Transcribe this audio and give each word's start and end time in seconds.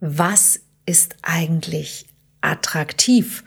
was 0.00 0.60
ist 0.86 1.16
eigentlich 1.22 2.06
attraktiv? 2.40 3.44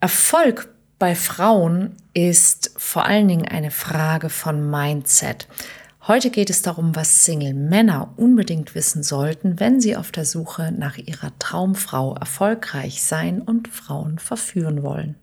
Erfolg 0.00 0.68
bei 0.98 1.14
Frauen 1.14 1.96
ist 2.14 2.72
vor 2.76 3.04
allen 3.04 3.28
Dingen 3.28 3.46
eine 3.46 3.70
Frage 3.70 4.30
von 4.30 4.70
Mindset. 4.70 5.46
Heute 6.06 6.30
geht 6.30 6.50
es 6.50 6.62
darum, 6.62 6.94
was 6.96 7.24
Single-Männer 7.24 8.14
unbedingt 8.16 8.74
wissen 8.74 9.02
sollten, 9.02 9.60
wenn 9.60 9.80
sie 9.80 9.96
auf 9.96 10.12
der 10.12 10.24
Suche 10.24 10.72
nach 10.72 10.96
ihrer 10.96 11.36
Traumfrau 11.38 12.14
erfolgreich 12.14 13.02
sein 13.02 13.42
und 13.42 13.68
Frauen 13.68 14.18
verführen 14.18 14.82
wollen. 14.82 15.16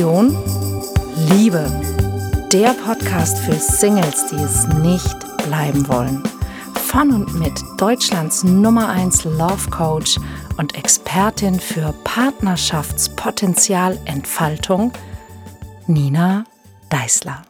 Mission 0.00 0.32
Liebe. 1.28 1.68
Der 2.50 2.72
Podcast 2.72 3.36
für 3.36 3.52
Singles, 3.52 4.28
die 4.28 4.36
es 4.36 4.66
nicht 4.66 5.18
bleiben 5.44 5.86
wollen. 5.88 6.22
Von 6.86 7.12
und 7.12 7.38
mit 7.38 7.52
Deutschlands 7.76 8.42
Nummer 8.42 8.88
1 8.88 9.24
Love 9.24 9.68
Coach 9.68 10.18
und 10.56 10.74
Expertin 10.74 11.60
für 11.60 11.92
Partnerschaftspotenzialentfaltung, 12.04 14.94
Nina 15.86 16.44
Deißler. 16.88 17.42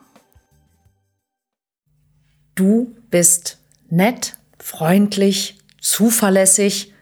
Du 2.57 2.97
bist 3.11 3.59
nett, 3.91 4.37
freundlich, 4.59 5.57
zuverlässig 5.81 6.93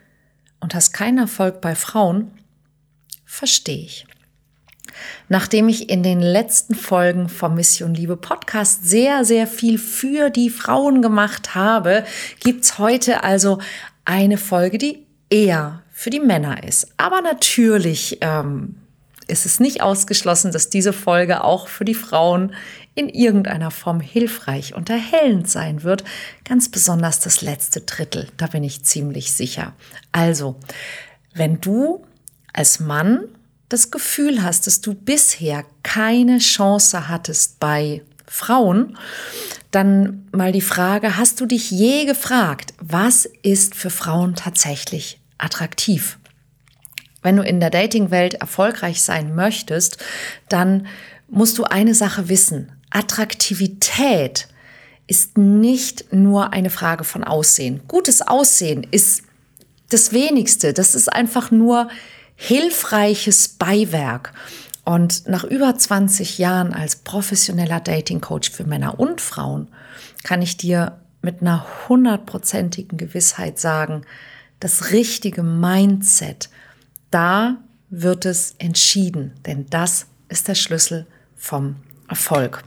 und 0.60 0.74
hast 0.74 0.92
keinen 0.92 1.16
Erfolg 1.16 1.62
bei 1.62 1.74
Frauen? 1.74 2.32
Verstehe 3.24 3.86
ich. 3.86 4.07
Nachdem 5.28 5.68
ich 5.68 5.90
in 5.90 6.02
den 6.02 6.20
letzten 6.20 6.74
Folgen 6.74 7.28
vom 7.28 7.54
Mission 7.54 7.94
Liebe 7.94 8.16
Podcast 8.16 8.88
sehr, 8.88 9.24
sehr 9.24 9.46
viel 9.46 9.78
für 9.78 10.30
die 10.30 10.50
Frauen 10.50 11.02
gemacht 11.02 11.54
habe, 11.54 12.04
gibt's 12.40 12.78
heute 12.78 13.24
also 13.24 13.58
eine 14.04 14.38
Folge, 14.38 14.78
die 14.78 15.06
eher 15.30 15.82
für 15.92 16.10
die 16.10 16.20
Männer 16.20 16.62
ist. 16.64 16.88
Aber 16.96 17.20
natürlich 17.20 18.18
ähm, 18.20 18.76
ist 19.26 19.46
es 19.46 19.60
nicht 19.60 19.82
ausgeschlossen, 19.82 20.52
dass 20.52 20.70
diese 20.70 20.92
Folge 20.92 21.44
auch 21.44 21.68
für 21.68 21.84
die 21.84 21.94
Frauen 21.94 22.54
in 22.94 23.08
irgendeiner 23.08 23.70
Form 23.70 24.00
hilfreich 24.00 24.74
und 24.74 24.90
erhellend 24.90 25.48
sein 25.48 25.84
wird. 25.84 26.02
Ganz 26.44 26.68
besonders 26.68 27.20
das 27.20 27.42
letzte 27.42 27.82
Drittel, 27.82 28.28
da 28.36 28.48
bin 28.48 28.64
ich 28.64 28.84
ziemlich 28.84 29.32
sicher. 29.32 29.72
Also, 30.10 30.56
wenn 31.34 31.60
du 31.60 32.04
als 32.52 32.80
Mann 32.80 33.20
das 33.68 33.90
Gefühl 33.90 34.42
hast, 34.42 34.66
dass 34.66 34.80
du 34.80 34.94
bisher 34.94 35.64
keine 35.82 36.38
Chance 36.38 37.08
hattest 37.08 37.60
bei 37.60 38.02
Frauen, 38.26 38.96
dann 39.70 40.26
mal 40.32 40.52
die 40.52 40.60
Frage, 40.60 41.16
hast 41.16 41.40
du 41.40 41.46
dich 41.46 41.70
je 41.70 42.04
gefragt, 42.06 42.72
was 42.80 43.26
ist 43.42 43.74
für 43.74 43.90
Frauen 43.90 44.34
tatsächlich 44.34 45.20
attraktiv? 45.36 46.18
Wenn 47.22 47.36
du 47.36 47.42
in 47.42 47.60
der 47.60 47.70
Dating-Welt 47.70 48.34
erfolgreich 48.34 49.02
sein 49.02 49.34
möchtest, 49.34 49.98
dann 50.48 50.86
musst 51.28 51.58
du 51.58 51.64
eine 51.64 51.94
Sache 51.94 52.28
wissen. 52.28 52.72
Attraktivität 52.90 54.48
ist 55.06 55.36
nicht 55.36 56.12
nur 56.12 56.52
eine 56.52 56.70
Frage 56.70 57.04
von 57.04 57.24
Aussehen. 57.24 57.80
Gutes 57.88 58.22
Aussehen 58.22 58.86
ist 58.90 59.22
das 59.90 60.12
wenigste. 60.12 60.72
Das 60.72 60.94
ist 60.94 61.12
einfach 61.12 61.50
nur 61.50 61.88
hilfreiches 62.38 63.48
Beiwerk. 63.48 64.32
Und 64.84 65.28
nach 65.28 65.44
über 65.44 65.76
20 65.76 66.38
Jahren 66.38 66.72
als 66.72 66.96
professioneller 66.96 67.80
Dating 67.80 68.22
Coach 68.22 68.50
für 68.50 68.64
Männer 68.64 68.98
und 68.98 69.20
Frauen 69.20 69.68
kann 70.22 70.40
ich 70.40 70.56
dir 70.56 70.98
mit 71.20 71.42
einer 71.42 71.66
hundertprozentigen 71.88 72.96
Gewissheit 72.96 73.58
sagen, 73.58 74.02
das 74.60 74.92
richtige 74.92 75.42
Mindset, 75.42 76.48
da 77.10 77.58
wird 77.90 78.24
es 78.24 78.54
entschieden, 78.58 79.34
denn 79.44 79.66
das 79.68 80.06
ist 80.28 80.48
der 80.48 80.54
Schlüssel 80.54 81.06
vom 81.36 81.76
Erfolg. 82.08 82.62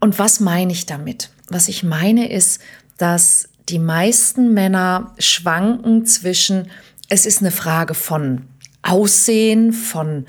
Und 0.00 0.18
was 0.18 0.40
meine 0.40 0.72
ich 0.72 0.84
damit? 0.84 1.30
Was 1.48 1.68
ich 1.68 1.84
meine 1.84 2.30
ist, 2.30 2.60
dass 2.98 3.48
die 3.68 3.78
meisten 3.78 4.52
Männer 4.52 5.14
schwanken 5.18 6.06
zwischen 6.06 6.70
es 7.12 7.26
ist 7.26 7.42
eine 7.42 7.50
Frage 7.50 7.92
von 7.92 8.48
Aussehen, 8.80 9.74
von 9.74 10.24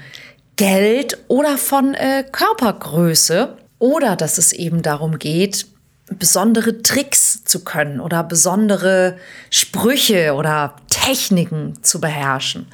Geld 0.58 1.18
oder 1.30 1.58
von 1.58 1.94
äh, 1.94 2.26
Körpergröße 2.30 3.58
oder 3.80 4.18
dass 4.18 4.38
es 4.38 4.52
eben 4.52 4.82
darum 4.82 5.18
geht, 5.18 5.66
besondere 6.10 6.82
Tricks 6.82 7.46
zu 7.46 7.64
können 7.64 8.02
oder 8.02 8.22
besondere 8.26 9.16
Sprüche 9.50 10.34
oder 10.34 10.76
Techniken 10.90 11.82
zu 11.82 12.02
beherrschen. 12.02 12.68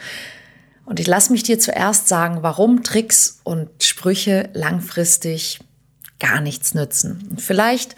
Und 0.85 0.99
ich 0.99 1.05
lasse 1.05 1.31
mich 1.31 1.43
dir 1.43 1.59
zuerst 1.59 2.07
sagen, 2.07 2.39
warum 2.41 2.81
Tricks 2.81 3.39
und 3.43 3.69
Sprüche 3.83 4.49
langfristig 4.53 5.59
gar 6.19 6.41
nichts 6.41 6.73
nützen. 6.73 7.27
Und 7.29 7.43
vielleicht 7.43 7.95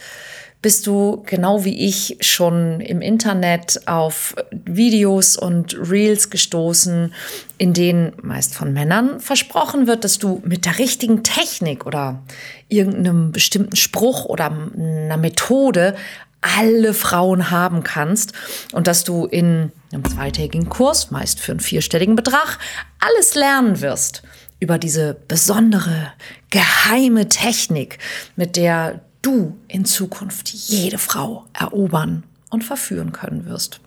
bist 0.61 0.85
du 0.85 1.23
genau 1.25 1.65
wie 1.65 1.87
ich 1.87 2.17
schon 2.21 2.81
im 2.81 3.01
Internet 3.01 3.87
auf 3.87 4.35
Videos 4.51 5.35
und 5.35 5.75
Reels 5.89 6.29
gestoßen, 6.29 7.13
in 7.57 7.73
denen 7.73 8.13
meist 8.21 8.53
von 8.53 8.71
Männern 8.71 9.19
versprochen 9.19 9.87
wird, 9.87 10.03
dass 10.03 10.19
du 10.19 10.41
mit 10.45 10.65
der 10.65 10.77
richtigen 10.77 11.23
Technik 11.23 11.85
oder 11.85 12.21
irgendeinem 12.69 13.31
bestimmten 13.31 13.75
Spruch 13.75 14.25
oder 14.25 14.51
einer 14.51 15.17
Methode 15.17 15.95
alle 16.41 16.93
Frauen 16.93 17.51
haben 17.51 17.83
kannst 17.83 18.33
und 18.71 18.87
dass 18.87 19.03
du 19.03 19.25
in 19.25 19.71
einem 19.91 20.05
zweitägigen 20.05 20.69
Kurs, 20.69 21.11
meist 21.11 21.39
für 21.39 21.51
einen 21.51 21.59
vierstelligen 21.59 22.15
Betrag, 22.15 22.57
alles 22.99 23.35
lernen 23.35 23.81
wirst 23.81 24.23
über 24.59 24.77
diese 24.77 25.15
besondere, 25.27 26.13
geheime 26.49 27.27
Technik, 27.27 27.97
mit 28.35 28.55
der 28.55 29.01
du 29.21 29.57
in 29.67 29.85
Zukunft 29.85 30.49
jede 30.49 30.97
Frau 30.97 31.45
erobern 31.53 32.23
und 32.49 32.63
verführen 32.63 33.11
können 33.11 33.45
wirst. 33.45 33.79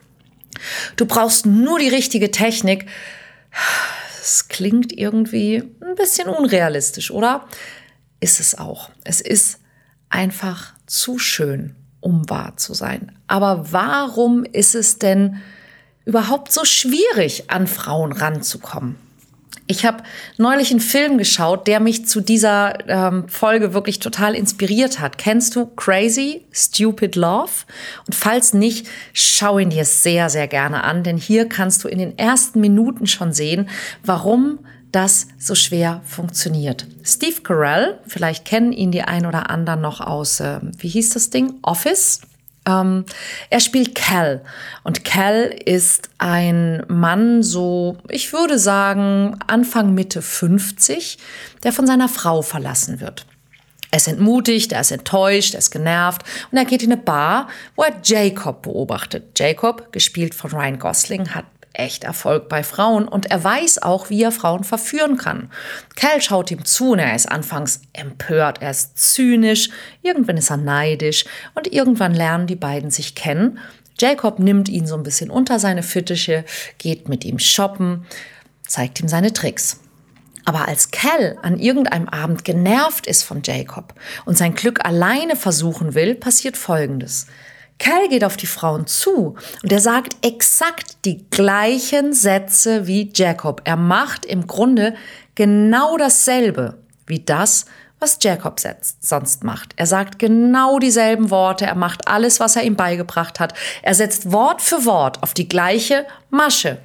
Du 0.96 1.06
brauchst 1.06 1.46
nur 1.46 1.78
die 1.78 1.88
richtige 1.88 2.30
Technik. 2.30 2.86
Es 4.20 4.48
klingt 4.48 4.92
irgendwie 4.92 5.62
ein 5.80 5.94
bisschen 5.96 6.28
unrealistisch, 6.28 7.10
oder? 7.10 7.46
Ist 8.20 8.40
es 8.40 8.56
auch. 8.56 8.90
Es 9.04 9.20
ist 9.20 9.58
einfach 10.08 10.72
zu 10.86 11.18
schön, 11.18 11.74
um 12.00 12.28
wahr 12.30 12.56
zu 12.56 12.74
sein. 12.74 13.12
Aber 13.26 13.72
warum 13.72 14.44
ist 14.44 14.74
es 14.74 14.98
denn 14.98 15.42
überhaupt 16.04 16.52
so 16.52 16.64
schwierig, 16.64 17.50
an 17.50 17.66
Frauen 17.66 18.12
ranzukommen? 18.12 18.96
Ich 19.66 19.86
habe 19.86 20.02
neulich 20.36 20.70
einen 20.70 20.80
Film 20.80 21.16
geschaut, 21.16 21.66
der 21.66 21.80
mich 21.80 22.06
zu 22.06 22.20
dieser 22.20 22.88
ähm, 22.88 23.28
Folge 23.28 23.72
wirklich 23.72 23.98
total 23.98 24.34
inspiriert 24.34 25.00
hat. 25.00 25.16
Kennst 25.16 25.56
du 25.56 25.66
Crazy 25.66 26.44
Stupid 26.52 27.16
Love? 27.16 27.50
Und 28.06 28.14
falls 28.14 28.52
nicht, 28.52 28.86
schau 29.12 29.58
ihn 29.58 29.70
dir 29.70 29.86
sehr, 29.86 30.28
sehr 30.28 30.48
gerne 30.48 30.84
an, 30.84 31.02
denn 31.02 31.16
hier 31.16 31.48
kannst 31.48 31.82
du 31.82 31.88
in 31.88 31.98
den 31.98 32.18
ersten 32.18 32.60
Minuten 32.60 33.06
schon 33.06 33.32
sehen, 33.32 33.70
warum 34.02 34.58
das 34.92 35.28
so 35.38 35.54
schwer 35.54 36.02
funktioniert. 36.04 36.86
Steve 37.02 37.40
Carell, 37.42 37.98
vielleicht 38.06 38.44
kennen 38.44 38.72
ihn 38.72 38.92
die 38.92 39.02
ein 39.02 39.26
oder 39.26 39.50
anderen 39.50 39.80
noch 39.80 40.00
aus, 40.00 40.40
äh, 40.40 40.60
wie 40.78 40.88
hieß 40.88 41.10
das 41.10 41.30
Ding? 41.30 41.54
Office. 41.62 42.20
Ähm, 42.66 43.04
er 43.50 43.60
spielt 43.60 43.94
Cal 43.94 44.42
und 44.82 45.04
Cal 45.04 45.54
ist 45.64 46.08
ein 46.18 46.82
Mann, 46.88 47.42
so 47.42 47.98
ich 48.08 48.32
würde 48.32 48.58
sagen 48.58 49.38
Anfang 49.46 49.94
Mitte 49.94 50.22
50, 50.22 51.18
der 51.62 51.72
von 51.72 51.86
seiner 51.86 52.08
Frau 52.08 52.42
verlassen 52.42 53.00
wird. 53.00 53.26
Er 53.94 53.98
ist 53.98 54.08
entmutigt, 54.08 54.72
er 54.72 54.80
ist 54.80 54.90
enttäuscht, 54.90 55.54
er 55.54 55.58
ist 55.58 55.70
genervt 55.70 56.24
und 56.50 56.58
er 56.58 56.64
geht 56.64 56.82
in 56.82 56.90
eine 56.90 57.00
Bar, 57.00 57.48
wo 57.76 57.84
er 57.84 57.94
Jacob 58.02 58.62
beobachtet. 58.62 59.38
Jacob, 59.38 59.92
gespielt 59.92 60.34
von 60.34 60.50
Ryan 60.50 60.80
Gosling, 60.80 61.28
hat 61.32 61.44
echt 61.74 62.04
Erfolg 62.04 62.48
bei 62.48 62.62
Frauen 62.62 63.06
und 63.06 63.30
er 63.30 63.42
weiß 63.44 63.82
auch, 63.82 64.08
wie 64.08 64.22
er 64.22 64.32
Frauen 64.32 64.64
verführen 64.64 65.18
kann. 65.18 65.50
Cal 65.96 66.22
schaut 66.22 66.50
ihm 66.50 66.64
zu 66.64 66.92
und 66.92 67.00
er 67.00 67.14
ist 67.14 67.30
anfangs 67.30 67.82
empört, 67.92 68.62
er 68.62 68.70
ist 68.70 68.96
zynisch, 68.96 69.70
irgendwann 70.02 70.36
ist 70.36 70.50
er 70.50 70.56
neidisch 70.56 71.24
und 71.54 71.72
irgendwann 71.72 72.14
lernen 72.14 72.46
die 72.46 72.56
beiden 72.56 72.90
sich 72.90 73.14
kennen. 73.14 73.58
Jacob 73.98 74.38
nimmt 74.38 74.68
ihn 74.68 74.86
so 74.86 74.96
ein 74.96 75.02
bisschen 75.02 75.30
unter 75.30 75.58
seine 75.58 75.82
Fittiche, 75.82 76.44
geht 76.78 77.08
mit 77.08 77.24
ihm 77.24 77.38
shoppen, 77.38 78.06
zeigt 78.66 79.00
ihm 79.00 79.08
seine 79.08 79.32
Tricks. 79.32 79.80
Aber 80.44 80.68
als 80.68 80.90
Cal 80.90 81.38
an 81.42 81.58
irgendeinem 81.58 82.08
Abend 82.08 82.44
genervt 82.44 83.06
ist 83.06 83.22
von 83.22 83.42
Jacob 83.42 83.94
und 84.24 84.36
sein 84.36 84.54
Glück 84.54 84.84
alleine 84.84 85.36
versuchen 85.36 85.94
will, 85.94 86.14
passiert 86.14 86.56
Folgendes. 86.56 87.26
Cal 87.78 88.08
geht 88.08 88.24
auf 88.24 88.36
die 88.36 88.46
Frauen 88.46 88.86
zu 88.86 89.34
und 89.62 89.72
er 89.72 89.80
sagt 89.80 90.16
exakt 90.24 91.04
die 91.04 91.24
gleichen 91.30 92.12
Sätze 92.12 92.86
wie 92.86 93.10
Jacob. 93.14 93.62
Er 93.64 93.76
macht 93.76 94.24
im 94.24 94.46
Grunde 94.46 94.94
genau 95.34 95.96
dasselbe 95.96 96.78
wie 97.06 97.20
das, 97.20 97.66
was 97.98 98.18
Jacob 98.20 98.60
sonst 99.00 99.44
macht. 99.44 99.72
Er 99.76 99.86
sagt 99.86 100.18
genau 100.18 100.78
dieselben 100.78 101.30
Worte, 101.30 101.66
er 101.66 101.74
macht 101.74 102.06
alles, 102.06 102.38
was 102.40 102.56
er 102.56 102.62
ihm 102.64 102.76
beigebracht 102.76 103.40
hat. 103.40 103.54
Er 103.82 103.94
setzt 103.94 104.30
Wort 104.30 104.60
für 104.60 104.84
Wort 104.84 105.22
auf 105.22 105.34
die 105.34 105.48
gleiche 105.48 106.06
Masche. 106.30 106.78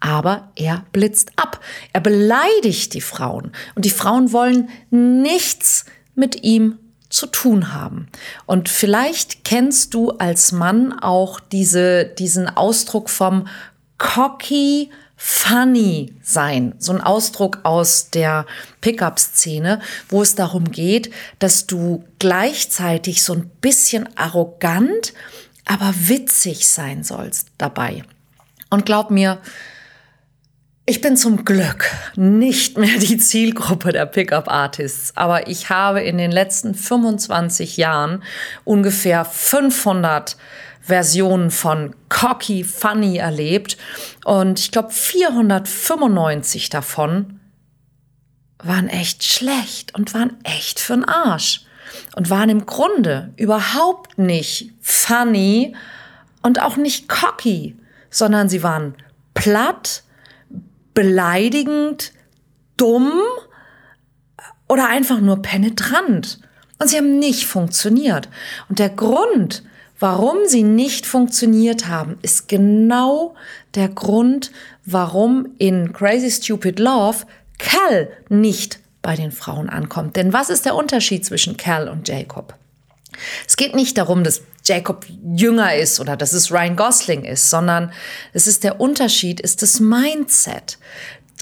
Aber 0.00 0.50
er 0.56 0.84
blitzt 0.92 1.32
ab. 1.36 1.60
Er 1.92 2.00
beleidigt 2.00 2.94
die 2.94 3.00
Frauen. 3.00 3.52
Und 3.74 3.84
die 3.84 3.90
Frauen 3.90 4.32
wollen 4.32 4.70
nichts 4.90 5.84
mit 6.14 6.42
ihm 6.42 6.78
zu 7.10 7.26
tun 7.26 7.74
haben. 7.74 8.08
Und 8.46 8.68
vielleicht 8.68 9.44
kennst 9.44 9.92
du 9.94 10.12
als 10.12 10.52
Mann 10.52 10.98
auch 10.98 11.40
diese, 11.40 12.06
diesen 12.06 12.48
Ausdruck 12.48 13.10
vom 13.10 13.46
cocky 13.98 14.90
funny 15.16 16.14
sein. 16.22 16.74
So 16.78 16.92
ein 16.92 17.02
Ausdruck 17.02 17.58
aus 17.64 18.08
der 18.08 18.46
Pickup-Szene, 18.80 19.80
wo 20.08 20.22
es 20.22 20.34
darum 20.34 20.70
geht, 20.70 21.12
dass 21.38 21.66
du 21.66 22.04
gleichzeitig 22.18 23.22
so 23.22 23.34
ein 23.34 23.50
bisschen 23.60 24.08
arrogant, 24.16 25.12
aber 25.66 25.92
witzig 25.94 26.66
sein 26.66 27.04
sollst 27.04 27.48
dabei. 27.58 28.02
Und 28.70 28.86
glaub 28.86 29.10
mir, 29.10 29.38
ich 30.90 31.00
bin 31.00 31.16
zum 31.16 31.44
Glück 31.44 31.88
nicht 32.16 32.76
mehr 32.76 32.98
die 32.98 33.16
Zielgruppe 33.16 33.92
der 33.92 34.06
Pickup-Artists, 34.06 35.16
aber 35.16 35.46
ich 35.46 35.70
habe 35.70 36.00
in 36.00 36.18
den 36.18 36.32
letzten 36.32 36.74
25 36.74 37.76
Jahren 37.76 38.24
ungefähr 38.64 39.24
500 39.24 40.36
Versionen 40.80 41.52
von 41.52 41.94
Cocky 42.08 42.64
Funny 42.64 43.18
erlebt 43.18 43.76
und 44.24 44.58
ich 44.58 44.72
glaube 44.72 44.90
495 44.90 46.70
davon 46.70 47.38
waren 48.58 48.88
echt 48.88 49.22
schlecht 49.22 49.94
und 49.94 50.12
waren 50.12 50.38
echt 50.42 50.80
für'n 50.80 51.06
Arsch 51.06 51.60
und 52.16 52.30
waren 52.30 52.50
im 52.50 52.66
Grunde 52.66 53.32
überhaupt 53.36 54.18
nicht 54.18 54.72
funny 54.80 55.76
und 56.42 56.60
auch 56.60 56.76
nicht 56.76 57.08
cocky, 57.08 57.76
sondern 58.10 58.48
sie 58.48 58.64
waren 58.64 58.96
platt, 59.34 60.02
beleidigend, 60.94 62.12
dumm 62.76 63.12
oder 64.68 64.88
einfach 64.88 65.20
nur 65.20 65.42
penetrant. 65.42 66.40
Und 66.78 66.88
sie 66.88 66.96
haben 66.96 67.18
nicht 67.18 67.44
funktioniert. 67.44 68.28
Und 68.68 68.78
der 68.78 68.88
Grund, 68.88 69.62
Warum 70.00 70.46
sie 70.46 70.62
nicht 70.62 71.06
funktioniert 71.06 71.86
haben, 71.86 72.18
ist 72.22 72.48
genau 72.48 73.34
der 73.74 73.90
Grund, 73.90 74.50
warum 74.86 75.50
in 75.58 75.92
Crazy 75.92 76.30
Stupid 76.30 76.78
Love 76.78 77.26
Cal 77.58 78.08
nicht 78.30 78.80
bei 79.02 79.14
den 79.14 79.30
Frauen 79.30 79.68
ankommt. 79.68 80.16
Denn 80.16 80.32
was 80.32 80.48
ist 80.48 80.64
der 80.64 80.74
Unterschied 80.74 81.26
zwischen 81.26 81.58
Cal 81.58 81.86
und 81.86 82.08
Jacob? 82.08 82.54
Es 83.46 83.58
geht 83.58 83.74
nicht 83.74 83.98
darum, 83.98 84.24
dass 84.24 84.40
Jacob 84.64 85.06
jünger 85.34 85.74
ist 85.74 86.00
oder 86.00 86.16
dass 86.16 86.32
es 86.32 86.50
Ryan 86.50 86.76
Gosling 86.76 87.24
ist, 87.24 87.50
sondern 87.50 87.92
es 88.32 88.46
ist 88.46 88.64
der 88.64 88.80
Unterschied, 88.80 89.40
ist 89.40 89.62
das 89.62 89.80
Mindset. 89.80 90.78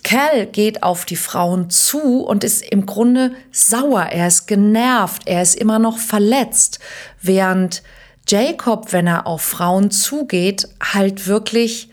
Cal 0.05 0.47
geht 0.47 0.82
auf 0.82 1.05
die 1.05 1.17
Frauen 1.17 1.70
zu 1.70 2.25
und 2.25 2.44
ist 2.44 2.62
im 2.62 2.87
Grunde 2.87 3.32
sauer, 3.50 4.05
er 4.05 4.29
ist 4.29 4.47
genervt, 4.47 5.23
er 5.26 5.43
ist 5.43 5.56
immer 5.56 5.79
noch 5.79 5.99
verletzt, 5.99 6.79
während 7.20 7.82
Jacob, 8.26 8.93
wenn 8.93 9.06
er 9.06 9.26
auf 9.26 9.43
Frauen 9.43 9.91
zugeht, 9.91 10.69
halt 10.81 11.26
wirklich 11.26 11.91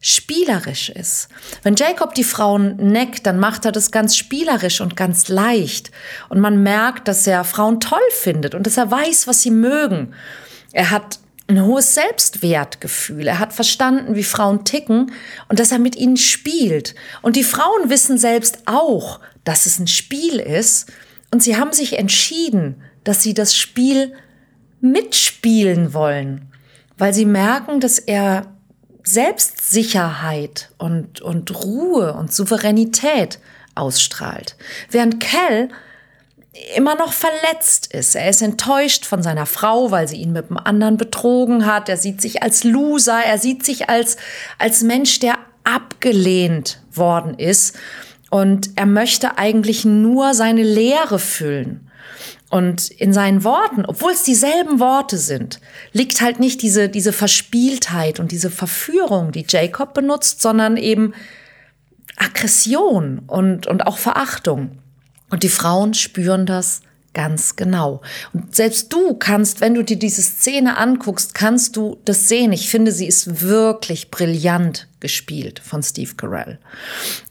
spielerisch 0.00 0.90
ist. 0.90 1.28
Wenn 1.62 1.74
Jacob 1.74 2.14
die 2.14 2.24
Frauen 2.24 2.76
neckt, 2.76 3.26
dann 3.26 3.40
macht 3.40 3.64
er 3.64 3.72
das 3.72 3.90
ganz 3.90 4.16
spielerisch 4.16 4.80
und 4.80 4.96
ganz 4.96 5.28
leicht. 5.28 5.90
Und 6.28 6.40
man 6.40 6.62
merkt, 6.62 7.08
dass 7.08 7.26
er 7.26 7.44
Frauen 7.44 7.80
toll 7.80 7.98
findet 8.10 8.54
und 8.54 8.66
dass 8.66 8.76
er 8.76 8.90
weiß, 8.90 9.26
was 9.26 9.42
sie 9.42 9.50
mögen. 9.50 10.14
Er 10.76 10.90
hat 10.90 11.20
ein 11.46 11.64
hohes 11.64 11.94
Selbstwertgefühl. 11.94 13.26
Er 13.26 13.38
hat 13.38 13.54
verstanden, 13.54 14.14
wie 14.14 14.22
Frauen 14.22 14.66
ticken 14.66 15.10
und 15.48 15.58
dass 15.58 15.72
er 15.72 15.78
mit 15.78 15.96
ihnen 15.96 16.18
spielt. 16.18 16.94
Und 17.22 17.36
die 17.36 17.44
Frauen 17.44 17.88
wissen 17.88 18.18
selbst 18.18 18.58
auch, 18.66 19.20
dass 19.44 19.64
es 19.64 19.78
ein 19.78 19.86
Spiel 19.86 20.38
ist. 20.38 20.92
Und 21.30 21.42
sie 21.42 21.56
haben 21.56 21.72
sich 21.72 21.98
entschieden, 21.98 22.82
dass 23.04 23.22
sie 23.22 23.32
das 23.32 23.56
Spiel 23.56 24.12
mitspielen 24.82 25.94
wollen, 25.94 26.52
weil 26.98 27.14
sie 27.14 27.24
merken, 27.24 27.80
dass 27.80 27.98
er 27.98 28.54
Selbstsicherheit 29.02 30.72
und, 30.76 31.22
und 31.22 31.64
Ruhe 31.64 32.12
und 32.12 32.34
Souveränität 32.34 33.38
ausstrahlt. 33.74 34.56
Während 34.90 35.20
Cal 35.20 35.70
immer 36.74 36.94
noch 36.94 37.12
verletzt 37.12 37.92
ist. 37.92 38.14
Er 38.14 38.28
ist 38.28 38.42
enttäuscht 38.42 39.04
von 39.04 39.22
seiner 39.22 39.46
Frau, 39.46 39.90
weil 39.90 40.08
sie 40.08 40.16
ihn 40.16 40.32
mit 40.32 40.50
einem 40.50 40.58
anderen 40.58 40.96
betrogen 40.96 41.66
hat. 41.66 41.88
Er 41.88 41.96
sieht 41.96 42.20
sich 42.20 42.42
als 42.42 42.64
Loser. 42.64 43.20
Er 43.24 43.38
sieht 43.38 43.64
sich 43.64 43.88
als, 43.88 44.16
als 44.58 44.82
Mensch, 44.82 45.18
der 45.18 45.38
abgelehnt 45.64 46.80
worden 46.92 47.38
ist. 47.38 47.76
Und 48.30 48.70
er 48.76 48.86
möchte 48.86 49.38
eigentlich 49.38 49.84
nur 49.84 50.34
seine 50.34 50.62
Leere 50.62 51.18
füllen. 51.18 51.90
Und 52.48 52.90
in 52.90 53.12
seinen 53.12 53.42
Worten, 53.42 53.84
obwohl 53.84 54.12
es 54.12 54.22
dieselben 54.22 54.78
Worte 54.78 55.18
sind, 55.18 55.60
liegt 55.92 56.20
halt 56.20 56.38
nicht 56.38 56.62
diese, 56.62 56.88
diese 56.88 57.12
Verspieltheit 57.12 58.20
und 58.20 58.30
diese 58.30 58.50
Verführung, 58.50 59.32
die 59.32 59.44
Jacob 59.48 59.94
benutzt, 59.94 60.40
sondern 60.40 60.76
eben 60.76 61.12
Aggression 62.16 63.20
und, 63.26 63.66
und 63.66 63.86
auch 63.86 63.98
Verachtung. 63.98 64.78
Und 65.30 65.42
die 65.42 65.48
Frauen 65.48 65.94
spüren 65.94 66.46
das 66.46 66.82
ganz 67.16 67.56
genau. 67.56 68.02
Und 68.34 68.54
selbst 68.54 68.92
du 68.92 69.14
kannst, 69.14 69.62
wenn 69.62 69.74
du 69.74 69.82
dir 69.82 69.98
diese 69.98 70.20
Szene 70.20 70.76
anguckst, 70.76 71.34
kannst 71.34 71.76
du 71.76 71.98
das 72.04 72.28
sehen. 72.28 72.52
Ich 72.52 72.68
finde, 72.68 72.92
sie 72.92 73.06
ist 73.06 73.40
wirklich 73.40 74.10
brillant 74.10 74.86
gespielt 75.00 75.58
von 75.58 75.82
Steve 75.82 76.14
Carell. 76.14 76.58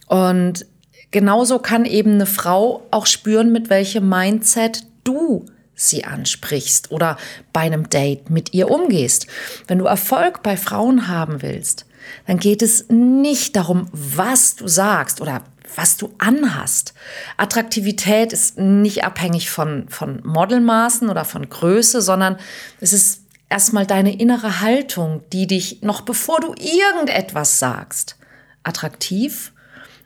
Und 0.08 0.66
genauso 1.12 1.60
kann 1.60 1.86
eben 1.86 2.14
eine 2.14 2.26
Frau 2.26 2.88
auch 2.90 3.06
spüren, 3.06 3.52
mit 3.52 3.70
welchem 3.70 4.10
Mindset 4.10 4.84
du 5.04 5.46
sie 5.76 6.04
ansprichst 6.04 6.92
oder 6.92 7.18
bei 7.54 7.62
einem 7.62 7.90
Date 7.90 8.30
mit 8.32 8.54
ihr 8.54 8.72
umgehst. 8.72 9.28
Wenn 9.68 9.78
du 9.78 9.86
Erfolg 9.86 10.42
bei 10.42 10.58
Frauen 10.58 11.08
haben 11.08 11.44
willst, 11.44 11.86
dann 12.28 12.38
geht 12.38 12.62
es 12.62 12.90
nicht 12.90 13.56
darum, 13.56 13.88
was 13.92 14.56
du 14.56 14.68
sagst 14.68 15.22
oder 15.22 15.44
was 15.76 15.98
du 15.98 16.14
anhast. 16.18 16.94
Attraktivität 17.38 18.34
ist 18.34 18.58
nicht 18.58 19.04
abhängig 19.04 19.50
von, 19.50 19.90
von 19.90 20.22
Modelmaßen 20.26 21.10
oder 21.10 21.26
von 21.26 21.50
Größe, 21.50 22.02
sondern 22.02 22.38
es 22.80 22.94
ist 22.94 23.22
erstmal 23.50 23.86
deine 23.86 24.18
innere 24.18 24.62
Haltung, 24.62 25.24
die 25.32 25.48
dich 25.48 25.82
noch 25.82 26.02
bevor 26.02 26.40
du 26.40 26.54
irgendetwas 26.54 27.60
sagst, 27.60 28.18
attraktiv 28.64 29.54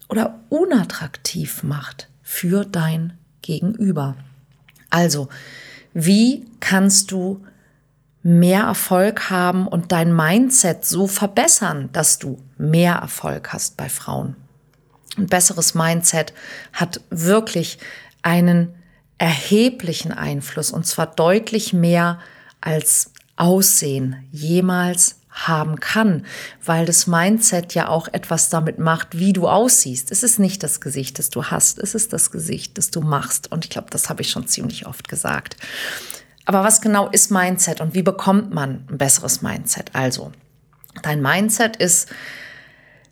oder 0.08 0.40
unattraktiv 0.50 1.64
macht 1.64 2.10
für 2.24 2.66
dein 2.66 3.18
Gegenüber. 3.42 4.16
Also, 4.90 5.30
wie 5.94 6.46
kannst 6.60 7.12
du 7.12 7.44
mehr 8.22 8.64
Erfolg 8.64 9.30
haben 9.30 9.68
und 9.68 9.92
dein 9.92 10.16
Mindset 10.16 10.86
so 10.86 11.08
verbessern, 11.08 11.90
dass 11.94 12.20
du 12.20 12.42
mehr 12.58 12.96
Erfolg 12.96 13.54
hast 13.54 13.78
bei 13.78 13.90
Frauen? 13.90 14.36
Ein 15.18 15.28
besseres 15.28 15.74
Mindset 15.74 16.34
hat 16.74 17.02
wirklich 17.10 17.80
einen 18.22 18.76
erheblichen 19.18 20.12
Einfluss 20.12 20.72
und 20.72 20.86
zwar 20.86 21.08
deutlich 21.08 21.74
mehr 21.74 22.20
als 22.62 23.12
Aussehen 23.36 24.28
jemals 24.32 25.16
haben 25.30 25.80
kann, 25.80 26.26
weil 26.66 26.86
das 26.86 27.08
Mindset 27.08 27.74
ja 27.74 27.88
auch 27.88 28.08
etwas 28.10 28.50
damit 28.50 28.80
macht, 28.80 29.18
wie 29.18 29.32
du 29.32 29.48
aussiehst. 29.48 30.12
Es 30.12 30.24
ist 30.24 30.40
nicht 30.40 30.64
das 30.64 30.82
Gesicht, 30.82 31.20
das 31.20 31.30
du 31.30 31.46
hast, 31.46 31.80
es 31.80 31.96
ist 31.96 32.12
das 32.14 32.32
Gesicht, 32.32 32.78
das 32.78 32.92
du 32.92 33.02
machst. 33.02 33.52
Und 33.52 33.66
ich 33.66 33.70
glaube, 33.70 33.90
das 33.90 34.10
habe 34.10 34.22
ich 34.22 34.32
schon 34.32 34.48
ziemlich 34.48 34.88
oft 34.88 35.08
gesagt. 35.08 35.56
Aber 36.50 36.64
was 36.64 36.82
genau 36.82 37.08
ist 37.10 37.30
Mindset 37.30 37.80
und 37.80 37.94
wie 37.94 38.02
bekommt 38.02 38.52
man 38.52 38.84
ein 38.90 38.98
besseres 38.98 39.44
Mindset? 39.44 39.92
Also, 39.94 40.32
dein 41.04 41.22
Mindset 41.22 41.76
ist 41.76 42.10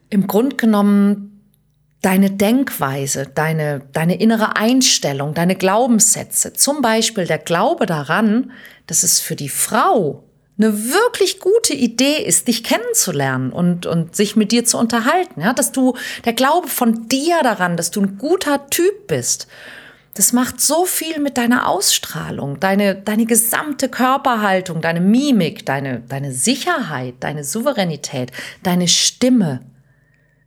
im 0.10 0.25
Grund 0.25 0.58
genommen 0.58 1.44
deine 2.01 2.32
Denkweise, 2.32 3.27
deine, 3.27 3.82
deine 3.94 4.20
innere 4.20 4.56
Einstellung, 4.56 5.36
deine 5.36 5.53
Glaubenssätze. 5.53 6.53
Zum 6.53 6.82
Beispiel 6.82 7.27
der 7.27 7.38
Glaube 7.38 7.86
daran, 7.86 8.53
dass 8.88 9.03
es 9.03 9.20
für 9.20 9.36
die 9.36 9.50
Frau 9.50 10.24
eine 10.58 10.86
wirklich 10.86 11.39
gute 11.39 11.75
Idee 11.75 12.17
ist, 12.17 12.48
dich 12.48 12.63
kennenzulernen 12.63 13.51
und, 13.51 13.86
und 13.86 14.15
sich 14.15 14.36
mit 14.36 14.51
dir 14.51 14.65
zu 14.65 14.79
unterhalten. 14.79 15.41
Ja? 15.41 15.53
Dass 15.53 15.72
du, 15.72 15.96
der 16.25 16.34
Glaube 16.34 16.70
von 16.70 17.08
dir 17.08 17.38
daran, 17.44 17.77
dass 17.77 17.91
du 17.91 18.01
ein 18.01 18.17
guter 18.17 18.67
Typ 18.72 19.06
bist, 19.06 19.48
Das 20.17 20.33
macht 20.33 20.59
so 20.59 20.86
viel 20.86 21.19
mit 21.19 21.38
deiner 21.38 21.69
Ausstrahlung, 21.69 22.59
deine, 22.59 22.95
deine 22.95 23.27
gesamte 23.27 23.88
Körperhaltung, 23.88 24.81
deine 24.81 25.00
Mimik, 25.00 25.63
deine, 25.63 26.00
deine 26.09 26.31
Sicherheit, 26.31 27.13
deine 27.19 27.43
Souveränität, 27.43 28.31
deine 28.63 28.88
Stimme 28.88 29.62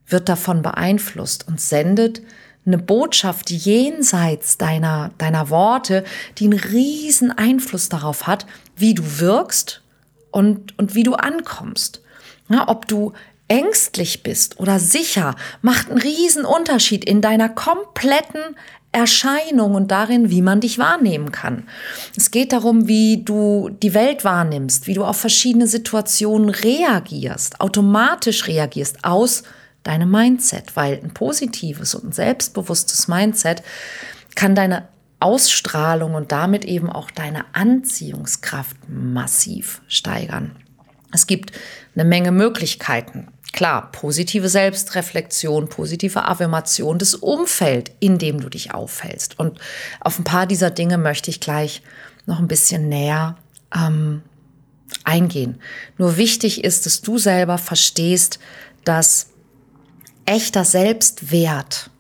wird 0.09 0.29
davon 0.29 0.63
beeinflusst 0.63 1.47
und 1.47 1.61
sendet 1.61 2.21
eine 2.67 2.79
Botschaft 2.79 3.49
jenseits 3.51 4.59
deiner, 4.59 5.13
deiner 5.19 5.51
Worte, 5.51 6.03
die 6.39 6.47
einen 6.47 6.59
riesen 6.59 7.31
Einfluss 7.31 7.89
darauf 7.89 8.27
hat, 8.27 8.47
wie 8.75 8.95
du 8.95 9.21
wirkst 9.21 9.83
und, 10.33 10.77
und 10.81 10.97
wie 10.97 11.05
du 11.05 11.15
ankommst. 11.15 12.03
Ja, 12.49 12.67
ob 12.67 12.89
du 12.89 13.13
ängstlich 13.47 14.25
bist 14.25 14.59
oder 14.59 14.81
sicher, 14.81 15.37
macht 15.63 15.91
einen 15.91 16.01
riesen 16.01 16.45
Unterschied 16.45 17.05
in 17.05 17.21
deiner 17.21 17.49
kompletten 17.49 18.57
Erscheinung 18.93 19.75
und 19.75 19.91
darin, 19.91 20.31
wie 20.31 20.43
man 20.43 20.61
dich 20.61 20.79
wahrnehmen 20.79 21.31
kann. 21.31 21.69
Es 22.17 22.31
geht 22.31 22.53
darum, 22.53 22.89
wie 22.89 23.23
du 23.23 23.71
die 23.83 23.95
Welt 23.95 24.25
wahrnimmst, 24.25 24.87
wie 24.87 24.95
du 24.95 25.05
auf 25.05 25.17
verschiedene 25.17 25.69
Situationen 25.69 26.49
reagierst, 26.49 27.61
automatisch 27.61 28.49
reagierst 28.49 29.05
aus 29.05 29.45
deinem 29.85 30.11
Mindset, 30.11 30.75
weil 30.77 31.01
ein 31.03 31.15
positives 31.15 31.95
und 31.95 32.07
ein 32.07 32.13
selbstbewusstes 32.13 33.07
Mindset 33.07 33.63
kann 34.35 34.55
deine 34.55 34.89
Ausstrahlung 35.21 36.15
und 36.15 36.33
damit 36.33 36.65
eben 36.65 36.91
auch 36.91 37.11
deine 37.11 37.45
Anziehungskraft 37.55 38.77
massiv 38.89 39.83
steigern. 39.87 40.57
Es 41.13 41.27
gibt 41.27 41.53
eine 41.95 42.05
Menge 42.05 42.33
Möglichkeiten. 42.33 43.29
Klar, 43.53 43.91
positive 43.91 44.49
Selbstreflexion, 44.49 45.69
positive 45.69 46.25
Affirmation, 46.25 46.99
das 46.99 47.15
Umfeld, 47.15 47.91
in 47.99 48.19
dem 48.19 48.41
du 48.41 48.49
dich 48.49 48.73
aufhältst. 48.73 49.39
Und 49.39 49.59
auf 50.01 50.19
ein 50.19 50.25
paar 50.25 50.47
dieser 50.47 50.71
Dinge 50.71 50.99
möchte 50.99 51.31
ich 51.31 51.41
gleich 51.41 51.83
noch 52.27 52.39
ein 52.39 52.47
bisschen 52.47 52.89
näher 52.89 53.37
ähm, 53.75 54.23
eingehen. 55.05 55.61
Nur 55.99 56.17
wichtig 56.17 56.63
ist, 56.63 56.87
dass 56.87 57.03
du 57.03 57.19
selber 57.19 57.59
verstehst, 57.59 58.39
dass 58.85 59.31
echter 60.27 60.65
Selbstwert 60.65 61.91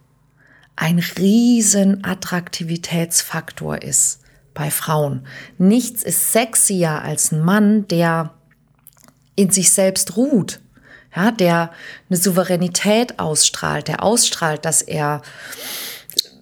ein 0.76 1.00
riesen 1.18 2.04
Attraktivitätsfaktor 2.04 3.82
ist 3.82 4.20
bei 4.54 4.70
Frauen. 4.70 5.26
Nichts 5.58 6.02
ist 6.02 6.32
sexier 6.32 7.02
als 7.02 7.32
ein 7.32 7.40
Mann, 7.40 7.88
der 7.88 8.34
in 9.36 9.50
sich 9.50 9.72
selbst 9.72 10.16
ruht, 10.16 10.60
ja, 11.14 11.30
der 11.30 11.70
eine 12.08 12.16
Souveränität 12.16 13.18
ausstrahlt, 13.18 13.88
der 13.88 14.02
ausstrahlt, 14.02 14.64
dass 14.64 14.82
er 14.82 15.22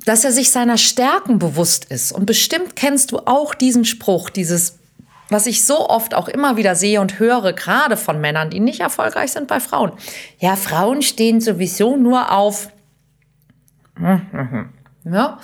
dass 0.05 0.25
er 0.25 0.33
sich 0.33 0.51
seiner 0.51 0.79
Stärken 0.79 1.39
bewusst 1.39 1.85
ist. 1.85 2.13
Und 2.13 2.25
bestimmt 2.25 2.77
kennst 2.77 3.13
du 3.13 3.19
auch 3.27 3.55
diesen 3.55 3.85
Spruch, 3.85 4.31
dieses 4.31 4.79
was 5.31 5.47
ich 5.47 5.67
so 5.67 5.89
oft 5.89 6.15
auch 6.15 6.29
immer 6.29 6.57
wieder 6.57 6.75
sehe 6.75 7.01
und 7.01 7.19
höre, 7.19 7.53
gerade 7.53 7.97
von 7.97 8.21
Männern, 8.21 8.51
die 8.51 8.61
nicht 8.61 8.81
erfolgreich 8.81 9.33
sind 9.33 9.47
bei 9.47 9.61
Frauen. 9.61 9.93
Ja, 10.39 10.57
Frauen 10.57 11.03
stehen 11.03 11.41
sowieso 11.41 11.97
nur 11.97 12.33
auf. 12.33 12.71
Ja. 15.05 15.39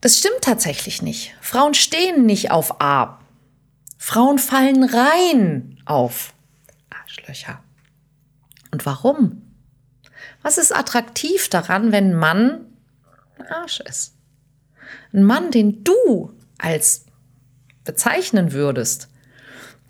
Das 0.00 0.18
stimmt 0.18 0.40
tatsächlich 0.40 1.02
nicht. 1.02 1.34
Frauen 1.42 1.74
stehen 1.74 2.24
nicht 2.24 2.50
auf 2.50 2.80
A. 2.80 3.19
Frauen 4.02 4.38
fallen 4.38 4.82
rein 4.82 5.78
auf 5.84 6.32
Arschlöcher. 6.88 7.62
Und 8.70 8.86
warum? 8.86 9.42
Was 10.42 10.56
ist 10.56 10.74
attraktiv 10.74 11.50
daran, 11.50 11.92
wenn 11.92 12.12
ein 12.12 12.16
Mann 12.16 12.60
ein 13.38 13.46
Arsch 13.46 13.80
ist? 13.80 14.14
Ein 15.12 15.22
Mann, 15.22 15.50
den 15.50 15.84
du 15.84 16.32
als 16.56 17.04
bezeichnen 17.84 18.52
würdest, 18.52 19.08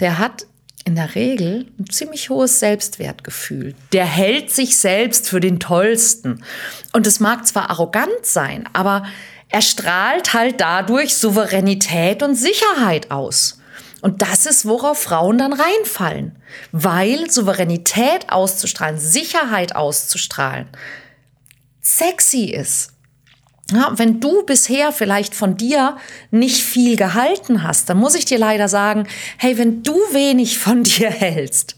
der 0.00 0.18
hat 0.18 0.44
in 0.84 0.96
der 0.96 1.14
Regel 1.14 1.68
ein 1.78 1.88
ziemlich 1.88 2.30
hohes 2.30 2.58
Selbstwertgefühl. 2.58 3.76
Der 3.92 4.06
hält 4.06 4.50
sich 4.50 4.76
selbst 4.76 5.28
für 5.28 5.38
den 5.38 5.60
Tollsten. 5.60 6.42
Und 6.92 7.06
es 7.06 7.20
mag 7.20 7.46
zwar 7.46 7.70
arrogant 7.70 8.24
sein, 8.26 8.68
aber 8.72 9.06
er 9.48 9.62
strahlt 9.62 10.34
halt 10.34 10.60
dadurch 10.60 11.14
Souveränität 11.16 12.24
und 12.24 12.34
Sicherheit 12.34 13.12
aus. 13.12 13.59
Und 14.02 14.22
das 14.22 14.46
ist, 14.46 14.66
worauf 14.66 14.98
Frauen 14.98 15.38
dann 15.38 15.52
reinfallen. 15.52 16.36
Weil 16.72 17.30
Souveränität 17.30 18.30
auszustrahlen, 18.30 18.98
Sicherheit 18.98 19.76
auszustrahlen, 19.76 20.68
sexy 21.80 22.46
ist. 22.46 22.92
Ja, 23.72 23.92
wenn 23.96 24.20
du 24.20 24.44
bisher 24.44 24.90
vielleicht 24.90 25.34
von 25.34 25.56
dir 25.56 25.96
nicht 26.30 26.62
viel 26.62 26.96
gehalten 26.96 27.62
hast, 27.62 27.88
dann 27.88 27.98
muss 27.98 28.14
ich 28.14 28.24
dir 28.24 28.38
leider 28.38 28.68
sagen, 28.68 29.06
hey, 29.36 29.58
wenn 29.58 29.82
du 29.82 29.94
wenig 30.12 30.58
von 30.58 30.82
dir 30.84 31.10
hältst, 31.10 31.76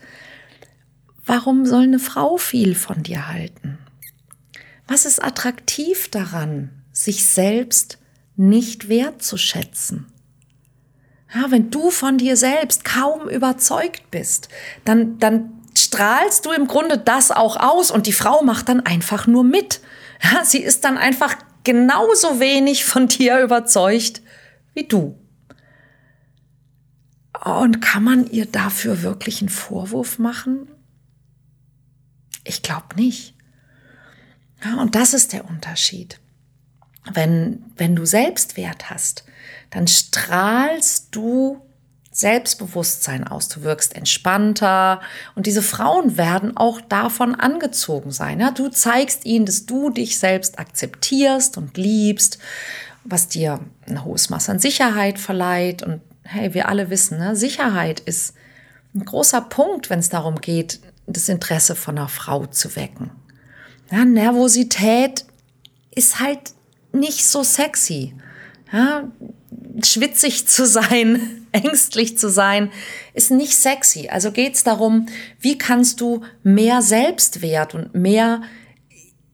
warum 1.27 1.67
soll 1.67 1.83
eine 1.83 1.99
Frau 1.99 2.37
viel 2.37 2.75
von 2.75 3.03
dir 3.03 3.29
halten? 3.29 3.79
Was 4.89 5.05
ist 5.05 5.23
attraktiv 5.23 6.11
daran, 6.11 6.71
sich 6.93 7.25
selbst 7.25 7.99
nicht 8.37 8.89
wertzuschätzen? 8.89 10.12
Ja, 11.35 11.51
wenn 11.51 11.71
du 11.71 11.91
von 11.91 12.19
dir 12.19 12.37
selbst 12.37 12.85
kaum 12.85 13.29
überzeugt 13.29 14.11
bist, 14.11 14.49
dann, 14.85 15.19
dann 15.19 15.63
strahlst 15.77 16.45
du 16.45 16.53
im 16.53 16.67
Grunde 16.67 16.99
das 16.99 17.31
auch 17.31 17.57
aus 17.57 17.91
und 17.91 18.07
die 18.07 18.13
Frau 18.13 18.43
macht 18.43 18.69
dann 18.69 18.81
einfach 18.81 19.27
nur 19.27 19.45
mit. 19.45 19.81
Ja, 20.23 20.45
sie 20.45 20.63
ist 20.63 20.85
dann 20.85 20.99
einfach 20.99 21.37
genauso 21.65 22.39
wenig 22.39 22.85
von 22.85 23.09
dir 23.09 23.41
überzeugt 23.41 24.23
wie 24.75 24.85
du. 24.85 25.19
Und 27.45 27.81
kann 27.81 28.05
man 28.05 28.27
ihr 28.31 28.47
dafür 28.47 29.03
wirklich 29.03 29.41
einen 29.41 29.49
Vorwurf 29.49 30.19
machen? 30.19 30.69
Ich 32.45 32.63
glaube 32.63 32.95
nicht. 32.97 33.35
Ja, 34.65 34.81
und 34.81 34.95
das 34.95 35.13
ist 35.13 35.33
der 35.33 35.49
Unterschied. 35.49 36.21
Wenn, 37.13 37.65
wenn 37.77 37.97
du 37.97 38.05
Selbstwert 38.05 38.91
hast, 38.91 39.25
dann 39.73 39.89
strahlst 39.89 41.09
du 41.11 41.61
Selbstbewusstsein 42.13 43.27
aus. 43.27 43.49
Du 43.49 43.63
wirkst 43.63 43.97
entspannter 43.97 45.01
und 45.35 45.47
diese 45.47 45.63
Frauen 45.63 46.19
werden 46.19 46.57
auch 46.57 46.81
davon 46.83 47.35
angezogen 47.35 48.11
sein. 48.13 48.39
Ja? 48.39 48.51
Du 48.51 48.69
zeigst 48.69 49.25
ihnen, 49.25 49.47
dass 49.47 49.65
du 49.65 49.89
dich 49.89 50.19
selbst 50.19 50.59
akzeptierst 50.59 51.57
und 51.57 51.79
liebst, 51.79 52.39
was 53.05 53.29
dir 53.29 53.61
ein 53.89 54.05
hohes 54.05 54.29
Maß 54.29 54.51
an 54.51 54.59
Sicherheit 54.59 55.19
verleiht. 55.19 55.83
Und 55.83 56.03
hey, 56.23 56.53
wir 56.53 56.69
alle 56.69 56.91
wissen, 56.91 57.19
ne? 57.19 57.35
Sicherheit 57.35 58.01
ist 58.01 58.35
ein 58.95 59.07
großer 59.07 59.41
Punkt, 59.41 59.89
wenn 59.89 59.99
es 59.99 60.11
darum 60.11 60.37
geht, 60.37 60.81
das 61.07 61.31
Interesse 61.31 61.75
von 61.75 61.97
einer 61.97 62.09
Frau 62.09 62.45
zu 62.45 62.77
wecken. 62.77 63.11
Ja, 63.91 64.05
Nervosität 64.05 65.25
ist 65.91 66.21
halt 66.21 66.53
nicht 66.93 67.25
so 67.25 67.43
sexy. 67.43 68.15
Ja, 68.73 69.05
schwitzig 69.85 70.49
zu 70.49 70.67
sein, 70.67 71.47
ängstlich 71.53 72.19
zu 72.19 72.31
sein, 72.31 72.71
ist 73.15 73.31
nicht 73.31 73.55
sexy. 73.57 74.09
Also 74.09 74.33
geht 74.33 74.55
es 74.55 74.65
darum, 74.65 75.07
wie 75.39 75.59
kannst 75.59 76.01
du 76.01 76.23
mehr 76.43 76.83
Selbstwert 76.83 77.75
und 77.75 77.95
mehr 77.95 78.43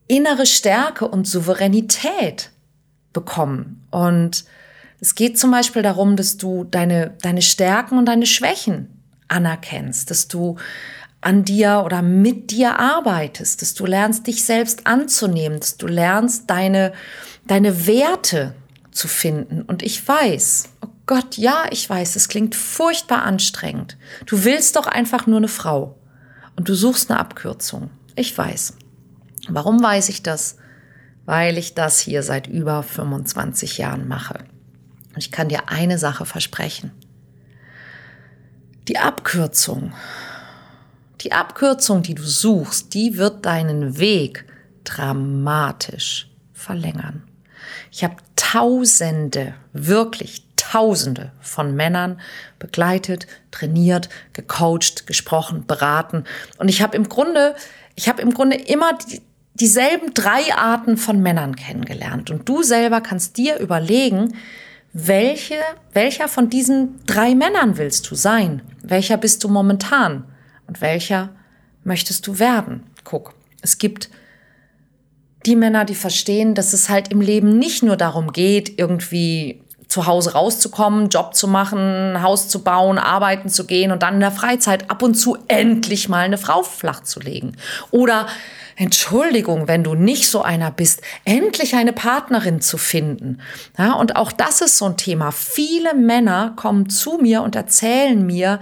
innere 0.09 0.47
Stärke 0.47 1.07
und 1.07 1.27
Souveränität 1.27 2.51
bekommen. 3.13 3.87
Und 3.91 4.45
es 5.01 5.15
geht 5.15 5.39
zum 5.39 5.51
Beispiel 5.51 5.83
darum, 5.83 6.17
dass 6.17 6.37
du 6.37 6.65
deine, 6.65 7.15
deine 7.23 7.43
Stärken 7.43 7.99
und 7.99 8.07
deine 8.07 8.27
Schwächen 8.27 8.89
anerkennst, 9.29 10.11
dass 10.11 10.27
du 10.29 10.57
an 11.21 11.45
dir 11.45 11.83
oder 11.85 12.01
mit 12.01 12.51
dir 12.51 12.79
arbeitest, 12.79 13.61
dass 13.63 13.75
du 13.75 13.87
lernst, 13.87 14.27
dich 14.27 14.45
selbst 14.45 14.87
anzunehmen, 14.87 15.61
dass 15.61 15.77
du 15.77 15.87
lernst, 15.87 16.49
deine, 16.49 16.93
deine 17.47 17.87
Werte 17.87 18.55
zu 18.91 19.09
finden. 19.09 19.63
Und 19.63 19.83
ich 19.83 20.07
weiß, 20.07 20.71
oh 20.85 20.89
Gott, 21.07 21.37
ja, 21.37 21.67
ich 21.71 21.89
weiß, 21.89 22.17
es 22.17 22.29
klingt 22.29 22.55
furchtbar 22.55 23.23
anstrengend. 23.23 23.97
Du 24.27 24.45
willst 24.45 24.77
doch 24.77 24.87
einfach 24.87 25.27
nur 25.27 25.39
eine 25.39 25.49
Frau. 25.49 25.99
Und 26.57 26.69
du 26.69 26.75
suchst 26.75 27.11
eine 27.11 27.21
Abkürzung. 27.21 27.91
Ich 28.17 28.37
weiß. 28.37 28.75
Warum 29.49 29.83
weiß 29.83 30.09
ich 30.09 30.23
das? 30.23 30.57
Weil 31.25 31.57
ich 31.57 31.75
das 31.75 32.01
hier 32.01 32.23
seit 32.23 32.47
über 32.47 32.83
25 32.83 33.79
Jahren 33.79 34.09
mache. 34.09 34.45
Und 35.15 35.19
ich 35.19 35.31
kann 35.31 35.49
dir 35.49 35.69
eine 35.69 35.99
Sache 35.99 36.27
versprechen. 36.27 36.91
Die 38.89 38.99
Abkürzung, 38.99 39.93
die 41.21 41.33
Abkürzung, 41.33 42.03
die 42.03 42.15
du 42.15 42.23
suchst, 42.23 42.95
die 42.95 43.19
wird 43.19 43.45
deinen 43.45 43.99
Weg 43.99 44.47
dramatisch 44.85 46.31
verlängern. 46.53 47.28
Ich 47.99 48.05
habe 48.05 48.15
Tausende, 48.37 49.55
wirklich 49.73 50.45
Tausende 50.55 51.33
von 51.41 51.75
Männern 51.75 52.21
begleitet, 52.61 53.27
trainiert, 53.51 54.09
gecoacht, 54.35 55.09
gesprochen, 55.09 55.67
beraten. 55.67 56.23
Und 56.59 56.69
ich 56.69 56.81
habe 56.81 56.97
im 56.97 57.09
Grunde, 57.09 57.57
ich 57.97 58.09
habe 58.09 58.23
im 58.23 58.33
Grunde 58.33 58.55
immer 58.55 58.93
die, 58.93 59.21
dieselben 59.55 60.15
drei 60.15 60.55
Arten 60.55 60.97
von 60.97 61.21
Männern 61.21 61.57
kennengelernt. 61.57 62.31
Und 62.31 62.49
du 62.49 62.63
selber 62.63 63.01
kannst 63.01 63.37
dir 63.37 63.59
überlegen, 63.59 64.37
welche, 64.93 65.57
welcher 65.93 66.29
von 66.29 66.49
diesen 66.49 67.05
drei 67.05 67.35
Männern 67.35 67.79
willst 67.79 68.09
du 68.09 68.15
sein? 68.15 68.63
Welcher 68.81 69.17
bist 69.17 69.43
du 69.43 69.49
momentan? 69.49 70.23
Und 70.69 70.81
welcher 70.81 71.31
möchtest 71.83 72.29
du 72.29 72.39
werden? 72.39 72.85
Guck, 73.03 73.35
es 73.61 73.77
gibt 73.77 74.09
die 75.47 75.57
Männer, 75.57 75.85
die 75.85 75.95
verstehen, 75.95 76.55
dass 76.55 76.73
es 76.73 76.89
halt 76.89 77.09
im 77.09 77.21
Leben 77.21 77.59
nicht 77.59 77.83
nur 77.83 77.97
darum 77.97 78.33
geht, 78.33 78.79
irgendwie 78.79 79.63
zu 79.89 80.07
Hause 80.07 80.35
rauszukommen, 80.35 81.09
Job 81.09 81.35
zu 81.35 81.49
machen, 81.49 82.23
Haus 82.23 82.49
zu 82.49 82.63
bauen, 82.63 82.99
arbeiten 82.99 83.49
zu 83.49 83.67
gehen 83.67 83.91
und 83.91 84.03
dann 84.03 84.15
in 84.15 84.21
der 84.21 84.31
Freizeit 84.31 84.91
ab 84.91 85.03
und 85.03 85.15
zu 85.15 85.39
endlich 85.49 86.09
mal 86.11 86.25
eine 86.25 86.37
Frau 86.37 86.63
flach 86.63 87.03
zu 87.03 87.21
legen. 87.21 87.57
Oder 87.91 88.27
Entschuldigung, 88.77 89.67
wenn 89.67 89.83
du 89.83 89.95
nicht 89.95 90.29
so 90.29 90.43
einer 90.43 90.71
bist, 90.71 91.01
endlich 91.25 91.75
eine 91.75 91.93
Partnerin 91.95 92.61
zu 92.61 92.77
finden. 92.77 93.41
Ja, 93.79 93.95
und 93.95 94.15
auch 94.17 94.31
das 94.31 94.61
ist 94.61 94.77
so 94.77 94.85
ein 94.85 94.97
Thema. 94.97 95.33
Viele 95.33 95.95
Männer 95.95 96.53
kommen 96.55 96.91
zu 96.91 97.19
mir 97.19 97.43
und 97.43 97.57
erzählen 97.57 98.25
mir, 98.25 98.61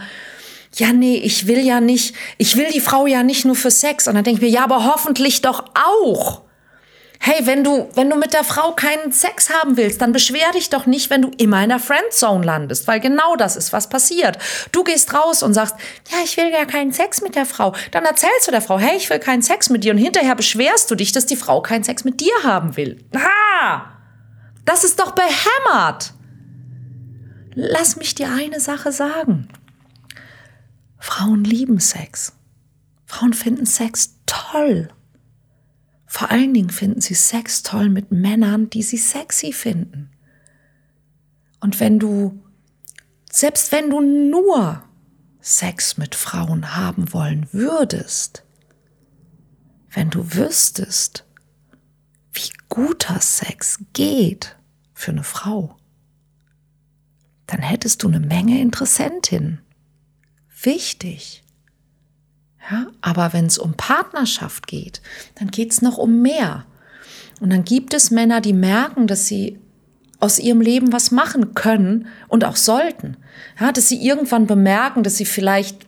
ja, 0.76 0.92
nee, 0.92 1.16
ich 1.16 1.46
will 1.48 1.58
ja 1.58 1.80
nicht, 1.80 2.14
ich 2.38 2.56
will 2.56 2.68
die 2.72 2.80
Frau 2.80 3.06
ja 3.06 3.22
nicht 3.22 3.44
nur 3.44 3.56
für 3.56 3.70
Sex. 3.70 4.06
Und 4.06 4.14
dann 4.14 4.24
denke 4.24 4.38
ich 4.38 4.48
mir, 4.48 4.54
ja, 4.54 4.64
aber 4.64 4.84
hoffentlich 4.84 5.42
doch 5.42 5.64
auch. 5.74 6.45
Hey, 7.18 7.46
wenn 7.46 7.64
du, 7.64 7.88
wenn 7.94 8.10
du 8.10 8.16
mit 8.16 8.32
der 8.32 8.44
Frau 8.44 8.72
keinen 8.72 9.10
Sex 9.10 9.50
haben 9.50 9.76
willst, 9.76 10.00
dann 10.00 10.12
beschwer 10.12 10.52
dich 10.52 10.70
doch 10.70 10.86
nicht, 10.86 11.10
wenn 11.10 11.22
du 11.22 11.30
immer 11.38 11.62
in 11.62 11.70
der 11.70 11.78
Friendzone 11.78 12.44
landest, 12.44 12.86
weil 12.86 13.00
genau 13.00 13.36
das 13.36 13.56
ist, 13.56 13.72
was 13.72 13.88
passiert. 13.88 14.38
Du 14.72 14.84
gehst 14.84 15.12
raus 15.14 15.42
und 15.42 15.54
sagst, 15.54 15.74
ja, 16.10 16.18
ich 16.24 16.36
will 16.36 16.50
ja 16.50 16.64
keinen 16.64 16.92
Sex 16.92 17.22
mit 17.22 17.34
der 17.34 17.46
Frau. 17.46 17.74
Dann 17.90 18.04
erzählst 18.04 18.46
du 18.46 18.50
der 18.50 18.60
Frau, 18.60 18.78
hey, 18.78 18.96
ich 18.96 19.10
will 19.10 19.18
keinen 19.18 19.42
Sex 19.42 19.70
mit 19.70 19.84
dir 19.84 19.92
und 19.92 19.98
hinterher 19.98 20.34
beschwerst 20.34 20.90
du 20.90 20.94
dich, 20.94 21.12
dass 21.12 21.26
die 21.26 21.36
Frau 21.36 21.60
keinen 21.62 21.84
Sex 21.84 22.04
mit 22.04 22.20
dir 22.20 22.34
haben 22.42 22.76
will. 22.76 22.98
Ha! 23.14 23.92
Das 24.64 24.84
ist 24.84 25.00
doch 25.00 25.12
behämmert. 25.12 26.12
Lass 27.54 27.96
mich 27.96 28.14
dir 28.14 28.28
eine 28.30 28.60
Sache 28.60 28.92
sagen. 28.92 29.48
Frauen 30.98 31.44
lieben 31.44 31.80
Sex. 31.80 32.32
Frauen 33.06 33.32
finden 33.32 33.64
Sex 33.64 34.16
toll. 34.26 34.90
Vor 36.16 36.30
allen 36.30 36.54
Dingen 36.54 36.70
finden 36.70 37.02
sie 37.02 37.12
Sex 37.12 37.62
toll 37.62 37.90
mit 37.90 38.10
Männern, 38.10 38.70
die 38.70 38.82
sie 38.82 38.96
sexy 38.96 39.52
finden. 39.52 40.08
Und 41.60 41.78
wenn 41.78 41.98
du, 41.98 42.42
selbst 43.30 43.70
wenn 43.70 43.90
du 43.90 44.00
nur 44.00 44.82
Sex 45.42 45.98
mit 45.98 46.14
Frauen 46.14 46.74
haben 46.74 47.12
wollen 47.12 47.46
würdest, 47.52 48.46
wenn 49.90 50.08
du 50.08 50.32
wüsstest, 50.32 51.26
wie 52.32 52.48
guter 52.70 53.20
Sex 53.20 53.80
geht 53.92 54.56
für 54.94 55.10
eine 55.10 55.22
Frau, 55.22 55.76
dann 57.46 57.60
hättest 57.60 58.02
du 58.02 58.08
eine 58.08 58.20
Menge 58.20 58.58
Interessentinnen. 58.62 59.60
Wichtig. 60.62 61.44
Ja, 62.70 62.86
aber 63.00 63.32
wenn 63.32 63.46
es 63.46 63.58
um 63.58 63.74
Partnerschaft 63.74 64.66
geht, 64.66 65.00
dann 65.36 65.50
geht 65.50 65.70
es 65.72 65.82
noch 65.82 65.98
um 65.98 66.20
mehr. 66.20 66.64
Und 67.40 67.50
dann 67.50 67.64
gibt 67.64 67.94
es 67.94 68.10
Männer, 68.10 68.40
die 68.40 68.52
merken, 68.52 69.06
dass 69.06 69.26
sie 69.26 69.58
aus 70.18 70.38
ihrem 70.38 70.60
Leben 70.60 70.92
was 70.92 71.10
machen 71.10 71.54
können 71.54 72.08
und 72.28 72.44
auch 72.44 72.56
sollten. 72.56 73.16
Ja, 73.60 73.70
dass 73.70 73.88
sie 73.88 74.04
irgendwann 74.04 74.46
bemerken, 74.46 75.02
dass 75.02 75.16
sie 75.16 75.26
vielleicht 75.26 75.86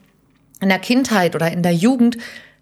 in 0.61 0.69
der 0.69 0.79
Kindheit 0.79 1.35
oder 1.35 1.51
in 1.51 1.63
der 1.63 1.73
Jugend 1.73 2.17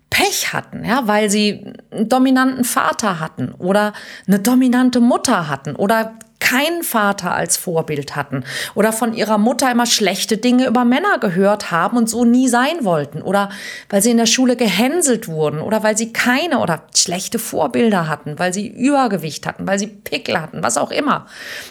Pech 0.09 0.53
hatten, 0.53 0.85
ja, 0.85 1.05
weil 1.07 1.29
sie 1.29 1.73
einen 1.91 2.07
dominanten 2.07 2.63
Vater 2.63 3.19
hatten 3.19 3.51
oder 3.51 3.91
eine 4.25 4.39
dominante 4.39 5.01
Mutter 5.01 5.49
hatten 5.49 5.75
oder 5.75 6.17
keinen 6.39 6.83
Vater 6.83 7.33
als 7.33 7.57
Vorbild 7.57 8.15
hatten 8.15 8.43
oder 8.75 8.93
von 8.93 9.13
ihrer 9.13 9.37
Mutter 9.37 9.71
immer 9.71 9.85
schlechte 9.85 10.37
Dinge 10.37 10.67
über 10.67 10.85
Männer 10.85 11.17
gehört 11.19 11.71
haben 11.71 11.97
und 11.97 12.09
so 12.09 12.25
nie 12.25 12.47
sein 12.47 12.83
wollten 12.83 13.21
oder 13.21 13.49
weil 13.89 14.01
sie 14.01 14.11
in 14.11 14.17
der 14.17 14.27
Schule 14.27 14.55
gehänselt 14.55 15.27
wurden 15.27 15.59
oder 15.59 15.83
weil 15.83 15.97
sie 15.97 16.13
keine 16.13 16.59
oder 16.59 16.83
schlechte 16.95 17.39
Vorbilder 17.39 18.07
hatten, 18.07 18.37
weil 18.39 18.53
sie 18.53 18.67
Übergewicht 18.67 19.47
hatten, 19.47 19.67
weil 19.67 19.79
sie 19.79 19.87
Pickel 19.87 20.39
hatten, 20.39 20.63
was 20.63 20.77
auch 20.77 20.91
immer. 20.91 21.25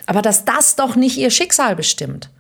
Aber 0.07 0.23
dass 0.23 0.45
das 0.45 0.77
doch 0.77 0.97
nicht 0.97 1.17
ihr 1.17 1.31
Schicksal 1.31 1.77
bestimmt. 1.77 2.31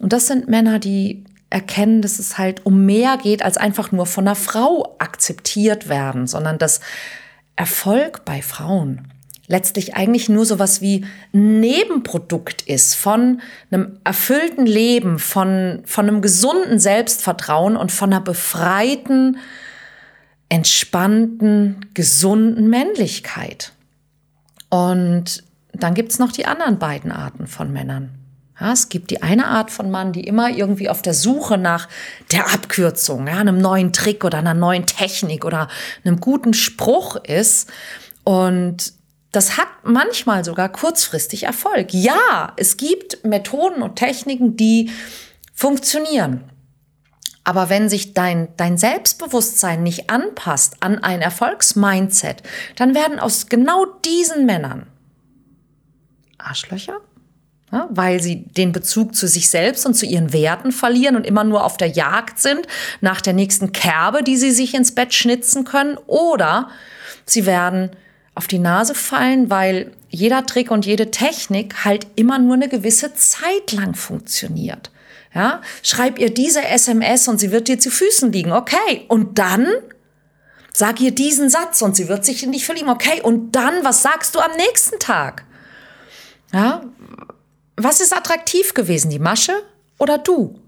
Und 0.00 0.12
das 0.12 0.26
sind 0.26 0.48
Männer, 0.48 0.78
die 0.78 1.24
erkennen, 1.48 2.02
dass 2.02 2.18
es 2.18 2.38
halt 2.38 2.64
um 2.66 2.86
mehr 2.86 3.18
geht 3.18 3.42
als 3.44 3.56
einfach 3.56 3.92
nur 3.92 4.06
von 4.06 4.26
einer 4.26 4.34
Frau 4.34 4.96
akzeptiert 4.98 5.88
werden, 5.88 6.26
sondern 6.26 6.58
dass 6.58 6.80
Erfolg 7.56 8.24
bei 8.24 8.42
Frauen 8.42 9.11
letztlich 9.52 9.94
eigentlich 9.94 10.30
nur 10.30 10.46
so 10.46 10.58
was 10.58 10.80
wie 10.80 11.04
ein 11.34 11.60
Nebenprodukt 11.60 12.62
ist 12.62 12.94
von 12.94 13.42
einem 13.70 13.98
erfüllten 14.02 14.64
Leben, 14.64 15.18
von, 15.18 15.82
von 15.84 16.08
einem 16.08 16.22
gesunden 16.22 16.78
Selbstvertrauen 16.78 17.76
und 17.76 17.92
von 17.92 18.10
einer 18.10 18.22
befreiten, 18.22 19.36
entspannten, 20.48 21.84
gesunden 21.92 22.70
Männlichkeit. 22.70 23.72
Und 24.70 25.44
dann 25.74 25.92
gibt's 25.92 26.18
noch 26.18 26.32
die 26.32 26.46
anderen 26.46 26.78
beiden 26.78 27.12
Arten 27.12 27.46
von 27.46 27.70
Männern. 27.74 28.08
Ja, 28.58 28.72
es 28.72 28.88
gibt 28.88 29.10
die 29.10 29.22
eine 29.22 29.48
Art 29.48 29.70
von 29.70 29.90
Mann, 29.90 30.14
die 30.14 30.24
immer 30.24 30.48
irgendwie 30.48 30.88
auf 30.88 31.02
der 31.02 31.12
Suche 31.12 31.58
nach 31.58 31.88
der 32.30 32.54
Abkürzung, 32.54 33.26
ja, 33.26 33.36
einem 33.36 33.58
neuen 33.58 33.92
Trick 33.92 34.24
oder 34.24 34.38
einer 34.38 34.54
neuen 34.54 34.86
Technik 34.86 35.44
oder 35.44 35.68
einem 36.06 36.20
guten 36.20 36.54
Spruch 36.54 37.16
ist. 37.16 37.70
Und 38.24 38.94
das 39.32 39.56
hat 39.56 39.68
manchmal 39.82 40.44
sogar 40.44 40.70
kurzfristig 40.70 41.44
Erfolg. 41.44 41.92
Ja, 41.92 42.52
es 42.56 42.76
gibt 42.76 43.24
Methoden 43.24 43.82
und 43.82 43.96
Techniken, 43.96 44.56
die 44.56 44.90
funktionieren. 45.54 46.44
Aber 47.44 47.68
wenn 47.68 47.88
sich 47.88 48.14
dein, 48.14 48.48
dein 48.56 48.78
Selbstbewusstsein 48.78 49.82
nicht 49.82 50.10
anpasst 50.10 50.76
an 50.80 51.02
ein 51.02 51.20
Erfolgsmindset, 51.20 52.42
dann 52.76 52.94
werden 52.94 53.18
aus 53.18 53.48
genau 53.48 53.86
diesen 54.04 54.46
Männern 54.46 54.86
Arschlöcher, 56.38 57.00
ja, 57.72 57.88
weil 57.90 58.20
sie 58.20 58.44
den 58.44 58.72
Bezug 58.72 59.14
zu 59.14 59.26
sich 59.26 59.48
selbst 59.48 59.86
und 59.86 59.94
zu 59.94 60.06
ihren 60.06 60.32
Werten 60.32 60.72
verlieren 60.72 61.16
und 61.16 61.26
immer 61.26 61.44
nur 61.44 61.64
auf 61.64 61.76
der 61.76 61.88
Jagd 61.88 62.38
sind 62.38 62.66
nach 63.00 63.20
der 63.20 63.32
nächsten 63.32 63.72
Kerbe, 63.72 64.22
die 64.22 64.36
sie 64.36 64.50
sich 64.50 64.74
ins 64.74 64.94
Bett 64.94 65.14
schnitzen 65.14 65.64
können, 65.64 65.96
oder 66.06 66.68
sie 67.24 67.46
werden 67.46 67.90
auf 68.34 68.46
die 68.46 68.58
Nase 68.58 68.94
fallen, 68.94 69.50
weil 69.50 69.92
jeder 70.08 70.46
Trick 70.46 70.70
und 70.70 70.86
jede 70.86 71.10
Technik 71.10 71.84
halt 71.84 72.06
immer 72.16 72.38
nur 72.38 72.54
eine 72.54 72.68
gewisse 72.68 73.14
Zeit 73.14 73.72
lang 73.72 73.94
funktioniert. 73.94 74.90
Ja, 75.34 75.62
schreib 75.82 76.18
ihr 76.18 76.32
diese 76.32 76.62
SMS 76.62 77.26
und 77.26 77.38
sie 77.38 77.52
wird 77.52 77.68
dir 77.68 77.78
zu 77.78 77.90
Füßen 77.90 78.32
liegen. 78.32 78.52
Okay. 78.52 79.06
Und 79.08 79.38
dann 79.38 79.66
sag 80.72 81.00
ihr 81.00 81.10
diesen 81.10 81.48
Satz 81.48 81.80
und 81.80 81.96
sie 81.96 82.08
wird 82.08 82.24
sich 82.24 82.42
in 82.42 82.52
dich 82.52 82.66
verlieben. 82.66 82.90
Okay. 82.90 83.22
Und 83.22 83.52
dann, 83.52 83.82
was 83.82 84.02
sagst 84.02 84.34
du 84.34 84.40
am 84.40 84.50
nächsten 84.56 84.98
Tag? 84.98 85.44
Ja, 86.52 86.82
was 87.76 88.00
ist 88.02 88.14
attraktiv 88.14 88.74
gewesen? 88.74 89.10
Die 89.10 89.18
Masche 89.18 89.54
oder 89.98 90.18
du? 90.18 90.60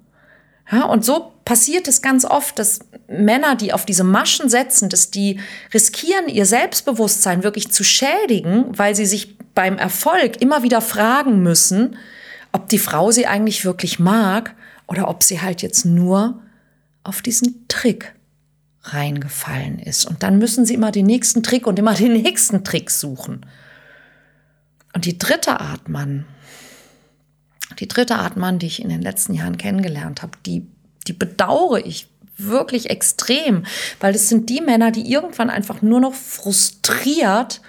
Ja, 0.73 0.85
und 0.85 1.05
so 1.05 1.34
passiert 1.45 1.89
es 1.89 2.03
ganz 2.03 2.25
oft, 2.25 2.59
dass 2.59 2.81
Männer, 3.07 3.55
die 3.57 3.73
auf 3.73 3.85
diese 3.85 4.05
Maschen 4.05 4.49
setzen, 4.49 4.89
dass 4.89 5.11
die 5.11 5.41
riskieren, 5.73 6.29
ihr 6.29 6.47
Selbstbewusstsein 6.47 7.43
wirklich 7.43 7.71
zu 7.71 7.85
schädigen, 7.85 8.67
weil 8.79 8.95
sie 8.95 9.07
sich 9.07 9.37
beim 9.55 9.79
Erfolg 9.79 10.41
immer 10.41 10.63
wieder 10.63 10.81
fragen 10.81 11.43
müssen, 11.43 11.97
ob 12.53 12.69
die 12.69 12.79
Frau 12.79 13.11
sie 13.11 13.27
eigentlich 13.27 13.65
wirklich 13.65 13.99
mag 13.99 14.55
oder 14.87 15.09
ob 15.09 15.23
sie 15.23 15.41
halt 15.41 15.63
jetzt 15.63 15.85
nur 15.85 16.41
auf 17.03 17.21
diesen 17.21 17.67
Trick 17.69 18.15
reingefallen 18.83 19.79
ist. 19.79 20.07
Und 20.07 20.23
dann 20.23 20.39
müssen 20.39 20.65
sie 20.65 20.75
immer 20.75 20.91
den 20.91 21.07
nächsten 21.07 21.43
Trick 21.43 21.67
und 21.67 21.79
immer 21.79 21.95
den 21.95 22.13
nächsten 22.15 22.65
Trick 22.65 22.91
suchen. 22.91 23.47
Und 24.93 25.05
die 25.05 25.19
dritte 25.19 25.61
Art 25.61 25.89
Mann, 25.89 26.27
die 27.79 27.89
dritte 27.89 28.17
Art 28.17 28.37
Mann, 28.37 28.59
die 28.59 28.67
ich 28.67 28.81
in 28.81 28.89
den 28.89 29.03
letzten 29.03 29.35
Jahren 29.35 29.59
kennengelernt 29.59 30.23
habe, 30.23 30.39
die, 30.47 30.67
die 31.07 31.13
bedauere 31.13 31.85
ich 31.85 32.09
wirklich 32.37 32.91
extrem, 32.91 33.65
weil 34.01 34.13
das 34.13 34.29
sind 34.29 34.51
die 34.51 34.61
Männer, 34.61 34.91
die 34.91 35.11
irgendwann 35.11 35.51
einfach 35.51 35.83
nur 35.83 36.01
noch 36.01 36.15
frustriert 36.15 37.61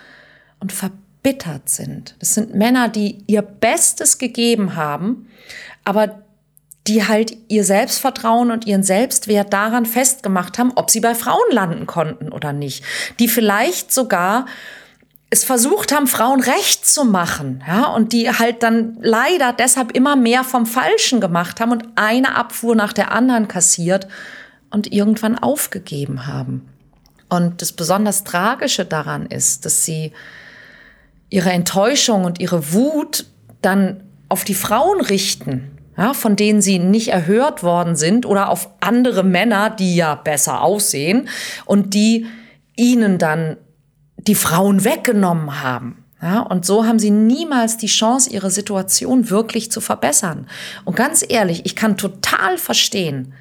und 0.59 0.71
verbittert 0.71 1.69
sind. 1.69 2.15
Das 2.19 2.33
sind 2.33 2.55
Männer, 2.55 2.89
die 2.89 3.23
ihr 3.27 3.41
Bestes 3.41 4.17
gegeben 4.17 4.75
haben, 4.75 5.27
aber 5.83 6.19
die 6.87 7.07
halt 7.07 7.35
ihr 7.47 7.63
Selbstvertrauen 7.63 8.51
und 8.51 8.67
ihren 8.67 8.83
Selbstwert 8.83 9.51
daran 9.53 9.85
festgemacht 9.85 10.59
haben, 10.59 10.71
ob 10.75 10.91
sie 10.91 10.99
bei 10.99 11.15
Frauen 11.15 11.51
landen 11.51 11.87
konnten 11.87 12.31
oder 12.31 12.53
nicht. 12.53 12.83
Die 13.19 13.27
vielleicht 13.27 13.91
sogar 13.91 14.45
es 15.29 15.43
versucht 15.43 15.91
haben, 15.91 16.07
Frauen 16.07 16.41
recht 16.41 16.85
zu 16.85 17.03
machen, 17.03 17.63
ja, 17.67 17.87
und 17.87 18.13
die 18.13 18.29
halt 18.29 18.63
dann 18.63 18.97
leider 19.01 19.53
deshalb 19.53 19.91
immer 19.91 20.15
mehr 20.15 20.43
vom 20.43 20.65
Falschen 20.65 21.19
gemacht 21.19 21.59
haben 21.59 21.71
und 21.71 21.85
eine 21.95 22.35
Abfuhr 22.35 22.75
nach 22.75 22.93
der 22.93 23.11
anderen 23.11 23.47
kassiert 23.47 24.07
und 24.69 24.91
irgendwann 24.91 25.37
aufgegeben 25.37 26.27
haben. 26.27 26.69
Und 27.29 27.61
das 27.61 27.71
besonders 27.71 28.23
Tragische 28.23 28.85
daran 28.85 29.25
ist, 29.25 29.65
dass 29.65 29.83
sie 29.83 30.13
ihre 31.29 31.51
Enttäuschung 31.51 32.23
und 32.23 32.39
ihre 32.39 32.73
Wut 32.73 33.25
dann 33.61 34.03
auf 34.29 34.43
die 34.43 34.53
Frauen 34.53 35.01
richten, 35.01 35.71
ja, 35.97 36.13
von 36.13 36.35
denen 36.35 36.61
sie 36.61 36.77
nicht 36.77 37.09
erhört 37.09 37.63
worden 37.63 37.95
sind 37.95 38.25
oder 38.25 38.49
auf 38.49 38.69
andere 38.79 39.23
Männer, 39.23 39.69
die 39.69 39.95
ja 39.95 40.15
besser 40.15 40.61
aussehen 40.61 41.29
und 41.65 41.93
die 41.93 42.27
ihnen 42.75 43.17
dann 43.17 43.57
die 44.27 44.35
Frauen 44.35 44.83
weggenommen 44.83 45.61
haben. 45.61 46.03
Ja, 46.21 46.39
und 46.39 46.65
so 46.65 46.85
haben 46.85 46.97
sie 46.97 47.11
niemals 47.11 47.77
die 47.77 47.87
Chance, 47.87 48.29
ihre 48.29 48.49
Situation 48.49 49.29
wirklich 49.29 49.71
zu 49.71 49.81
verbessern. 49.81 50.47
Und 50.85 50.95
ganz 50.95 51.23
ehrlich, 51.27 51.65
ich 51.65 51.75
kann 51.75 51.97
total 51.97 52.57
verstehen, 52.57 53.33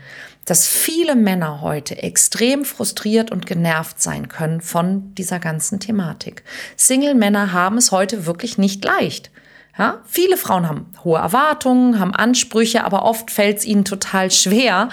dass 0.44 0.66
viele 0.66 1.16
Männer 1.16 1.62
heute 1.62 2.03
extrem 2.03 2.64
frustriert 2.64 3.31
und 3.31 3.47
genervt 3.47 4.03
sein 4.03 4.29
können 4.29 4.61
von 4.61 5.14
dieser 5.14 5.38
ganzen 5.38 5.81
Thematik. 5.81 6.42
Single-Männer 6.77 7.53
haben 7.53 7.79
es 7.79 7.92
heute 7.92 8.27
wirklich 8.27 8.59
nicht 8.59 8.85
leicht. 8.85 9.31
Ja, 9.79 10.03
viele 10.05 10.37
Frauen 10.37 10.68
haben 10.68 10.92
hohe 11.03 11.18
Erwartungen, 11.18 11.99
haben 11.99 12.14
Ansprüche, 12.14 12.85
aber 12.85 13.05
oft 13.05 13.31
fällt 13.31 13.59
es 13.59 13.64
ihnen 13.64 13.85
total 13.85 14.31
schwer, 14.31 14.88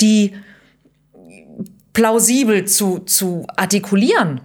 die 0.00 0.34
plausibel 1.92 2.66
zu, 2.66 3.00
zu 3.00 3.46
artikulieren. 3.56 4.40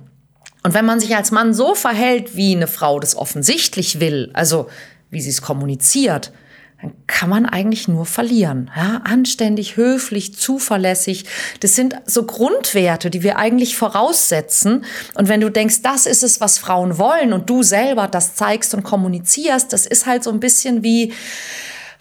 Und 0.66 0.74
wenn 0.74 0.86
man 0.86 1.00
sich 1.00 1.16
als 1.16 1.30
Mann 1.30 1.54
so 1.54 1.76
verhält, 1.76 2.36
wie 2.36 2.56
eine 2.56 2.66
Frau 2.66 3.00
das 3.00 3.16
offensichtlich 3.16 4.00
will, 4.00 4.32
also 4.34 4.68
wie 5.12 5.22
sie 5.22 5.30
es 5.30 5.44
kommuniziert, 5.44 6.32
dann 6.82 6.92
kann 7.06 7.30
man 7.30 7.46
eigentlich 7.46 7.88
nur 7.88 8.08
verlieren. 8.08 8.72
Ja, 8.76 9.04
anständig, 9.04 9.78
höflich, 9.78 10.34
zuverlässig. 10.34 11.26
Das 11.60 11.76
sind 11.76 11.98
so 12.08 12.26
Grundwerte, 12.26 13.12
die 13.12 13.22
wir 13.22 13.38
eigentlich 13.38 13.78
voraussetzen. 13.78 14.86
Und 15.14 15.30
wenn 15.30 15.40
du 15.40 15.52
denkst, 15.52 15.84
das 15.84 16.08
ist 16.08 16.24
es, 16.24 16.42
was 16.42 16.58
Frauen 16.58 16.98
wollen 16.98 17.32
und 17.32 17.48
du 17.48 17.62
selber 17.62 18.08
das 18.08 18.34
zeigst 18.34 18.74
und 18.74 18.82
kommunizierst, 18.82 19.72
das 19.72 19.86
ist 19.86 20.08
halt 20.08 20.24
so 20.24 20.32
ein 20.32 20.40
bisschen 20.40 20.82
wie, 20.82 21.14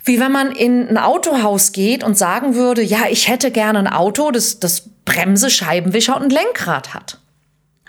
wie 0.07 0.19
wenn 0.19 0.33
man 0.33 0.53
in 0.53 0.89
ein 0.89 0.97
Autohaus 0.97 1.73
geht 1.73 2.03
und 2.03 2.17
sagen 2.17 2.55
würde, 2.55 2.81
ja, 2.81 3.09
ich 3.11 3.29
hätte 3.29 3.51
gerne 3.51 3.81
ein 3.81 3.89
Auto, 3.89 4.31
das, 4.31 4.59
das 4.59 4.89
Bremse, 5.05 5.51
Scheibenwischer 5.51 6.17
und 6.17 6.23
ein 6.23 6.31
Lenkrad 6.31 6.95
hat. 6.95 7.19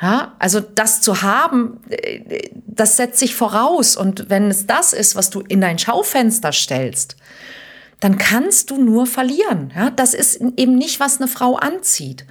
Ja, 0.02 0.36
also 0.40 0.60
das 0.60 1.02
zu 1.02 1.22
haben, 1.22 1.80
äh, 1.90 2.50
das 2.68 2.98
setzt 2.98 3.20
sich 3.20 3.36
voraus. 3.36 3.96
Und 3.96 4.30
wenn 4.30 4.50
es 4.50 4.68
das 4.68 4.94
ist, 4.94 5.16
was 5.16 5.30
du 5.30 5.42
in 5.42 5.62
dein 5.62 5.80
Schaufenster 5.80 6.52
stellst, 6.52 7.16
dann 8.02 8.18
kannst 8.18 8.72
du 8.72 8.78
nur 8.82 9.08
verlieren. 9.08 9.72
Ja, 9.76 9.90
das 9.90 10.14
ist 10.14 10.42
eben 10.58 10.76
nicht, 10.76 11.00
was 11.00 11.18
eine 11.18 11.30
Frau 11.30 11.56
anzieht. 11.56 12.26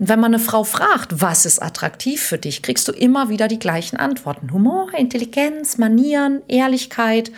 Und 0.00 0.08
wenn 0.08 0.18
man 0.18 0.34
eine 0.34 0.42
Frau 0.42 0.64
fragt, 0.64 1.20
was 1.20 1.46
ist 1.46 1.62
attraktiv 1.62 2.20
für 2.20 2.38
dich, 2.38 2.62
kriegst 2.62 2.88
du 2.88 2.92
immer 2.92 3.28
wieder 3.28 3.46
die 3.46 3.60
gleichen 3.60 3.96
Antworten. 3.96 4.52
Humor, 4.52 4.92
Intelligenz, 4.92 5.78
Manieren, 5.78 6.42
Ehrlichkeit. 6.48 7.30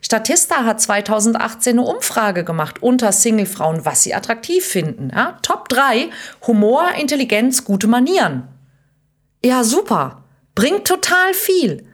Statista 0.00 0.64
hat 0.64 0.80
2018 0.80 1.78
eine 1.78 1.86
Umfrage 1.86 2.44
gemacht 2.44 2.82
unter 2.82 3.12
Singlefrauen, 3.12 3.84
was 3.84 4.04
sie 4.04 4.14
attraktiv 4.14 4.64
finden. 4.64 5.10
Ja, 5.14 5.38
Top 5.42 5.68
3, 5.68 6.08
Humor, 6.46 6.86
Intelligenz, 6.98 7.64
gute 7.64 7.88
Manieren. 7.88 8.44
Ja, 9.44 9.64
super. 9.64 10.24
Bringt 10.54 10.86
total 10.86 11.34
viel. 11.34 11.84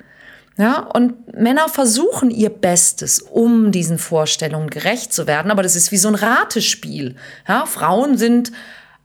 Ja, 0.57 0.79
und 0.79 1.35
Männer 1.35 1.69
versuchen 1.69 2.31
ihr 2.31 2.49
Bestes, 2.49 3.21
um 3.21 3.73
diesen 3.73 3.99
Vorstellungen 3.99 4.71
gerecht 4.71 5.13
zu 5.13 5.27
werden, 5.27 5.51
aber 5.51 5.65
das 5.65 5.75
ist 5.75 5.91
wie 5.91 5.97
so 5.97 6.07
ein 6.09 6.15
Ratespiel. 6.15 7.17
Ja, 7.49 7.67
Frauen 7.67 8.17
sind 8.17 8.53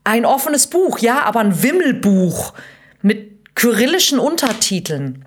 ein 0.04 0.26
offenes 0.26 0.68
Buch, 0.68 1.00
ja, 1.00 1.24
aber 1.24 1.40
ein 1.40 1.64
Wimmelbuch 1.64 2.54
mit 3.02 3.56
kyrillischen 3.56 4.20
Untertiteln. 4.20 5.26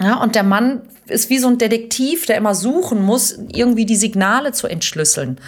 Ja, 0.00 0.22
und 0.22 0.34
der 0.34 0.42
Mann 0.42 0.82
ist 1.06 1.30
wie 1.30 1.38
so 1.38 1.48
ein 1.48 1.58
Detektiv, 1.58 2.26
der 2.26 2.36
immer 2.36 2.54
suchen 2.54 3.02
muss, 3.02 3.38
irgendwie 3.52 3.86
die 3.86 3.96
Signale 3.96 4.52
zu 4.52 4.66
entschlüsseln. 4.66 5.40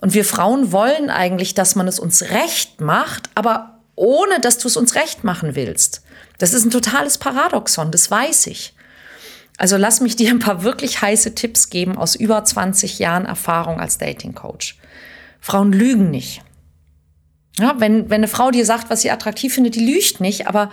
Und 0.00 0.14
wir 0.14 0.24
Frauen 0.24 0.70
wollen 0.70 1.10
eigentlich, 1.10 1.54
dass 1.54 1.74
man 1.74 1.88
es 1.88 1.98
uns 1.98 2.22
recht 2.22 2.80
macht, 2.80 3.30
aber 3.34 3.80
ohne 3.96 4.40
dass 4.40 4.58
du 4.58 4.68
es 4.68 4.76
uns 4.76 4.94
recht 4.94 5.24
machen 5.24 5.54
willst. 5.56 6.02
Das 6.40 6.54
ist 6.54 6.64
ein 6.64 6.70
totales 6.70 7.18
Paradoxon, 7.18 7.90
das 7.90 8.10
weiß 8.10 8.46
ich. 8.46 8.72
Also 9.58 9.76
lass 9.76 10.00
mich 10.00 10.16
dir 10.16 10.30
ein 10.30 10.38
paar 10.38 10.62
wirklich 10.62 11.02
heiße 11.02 11.34
Tipps 11.34 11.68
geben 11.68 11.98
aus 11.98 12.14
über 12.14 12.42
20 12.42 12.98
Jahren 12.98 13.26
Erfahrung 13.26 13.78
als 13.78 13.98
Dating 13.98 14.34
Coach. 14.34 14.78
Frauen 15.38 15.70
lügen 15.70 16.10
nicht. 16.10 16.42
Ja, 17.58 17.74
wenn, 17.76 18.08
wenn 18.08 18.20
eine 18.20 18.28
Frau 18.28 18.50
dir 18.50 18.64
sagt, 18.64 18.88
was 18.88 19.02
sie 19.02 19.10
attraktiv 19.10 19.52
findet, 19.52 19.74
die 19.74 19.84
lügt 19.84 20.22
nicht, 20.22 20.46
aber 20.46 20.70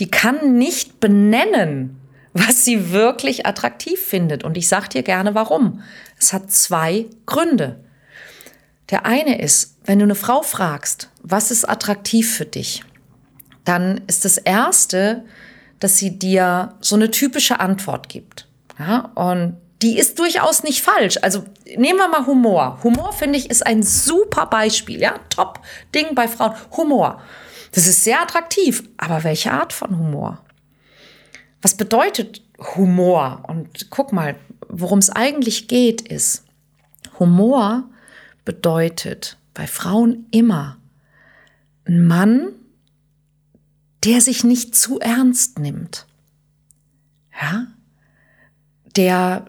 die 0.00 0.10
kann 0.10 0.58
nicht 0.58 0.98
benennen, 0.98 2.00
was 2.32 2.64
sie 2.64 2.90
wirklich 2.90 3.46
attraktiv 3.46 4.00
findet. 4.00 4.42
Und 4.42 4.56
ich 4.56 4.66
sage 4.66 4.88
dir 4.88 5.04
gerne 5.04 5.36
warum. 5.36 5.80
Es 6.18 6.32
hat 6.32 6.50
zwei 6.50 7.06
Gründe. 7.24 7.84
Der 8.90 9.06
eine 9.06 9.40
ist, 9.40 9.76
wenn 9.84 10.00
du 10.00 10.06
eine 10.06 10.16
Frau 10.16 10.42
fragst, 10.42 11.08
was 11.22 11.52
ist 11.52 11.68
attraktiv 11.68 12.34
für 12.34 12.46
dich, 12.46 12.82
dann 13.64 14.02
ist 14.06 14.24
das 14.24 14.38
Erste, 14.38 15.24
dass 15.80 15.98
sie 15.98 16.18
dir 16.18 16.74
so 16.80 16.96
eine 16.96 17.10
typische 17.10 17.60
Antwort 17.60 18.08
gibt. 18.08 18.46
Ja, 18.78 19.10
und 19.14 19.56
die 19.82 19.98
ist 19.98 20.18
durchaus 20.18 20.62
nicht 20.62 20.82
falsch. 20.82 21.18
Also 21.22 21.44
nehmen 21.76 21.98
wir 21.98 22.08
mal 22.08 22.26
Humor. 22.26 22.80
Humor, 22.82 23.12
finde 23.12 23.38
ich, 23.38 23.50
ist 23.50 23.66
ein 23.66 23.82
super 23.82 24.46
Beispiel. 24.46 25.00
Ja, 25.00 25.16
top 25.28 25.60
Ding 25.94 26.14
bei 26.14 26.28
Frauen. 26.28 26.54
Humor. 26.76 27.20
Das 27.72 27.86
ist 27.86 28.04
sehr 28.04 28.20
attraktiv. 28.20 28.84
Aber 28.96 29.24
welche 29.24 29.52
Art 29.52 29.72
von 29.72 29.98
Humor? 29.98 30.42
Was 31.60 31.74
bedeutet 31.76 32.42
Humor? 32.76 33.42
Und 33.46 33.90
guck 33.90 34.12
mal, 34.12 34.36
worum 34.68 35.00
es 35.00 35.10
eigentlich 35.10 35.68
geht, 35.68 36.00
ist, 36.00 36.44
Humor 37.18 37.84
bedeutet 38.44 39.36
bei 39.54 39.66
Frauen 39.66 40.26
immer, 40.30 40.78
ein 41.86 42.06
Mann 42.06 42.52
der 44.04 44.20
sich 44.20 44.44
nicht 44.44 44.74
zu 44.74 45.00
ernst 45.00 45.58
nimmt. 45.58 46.06
Ja? 47.40 47.66
Der, 48.96 49.46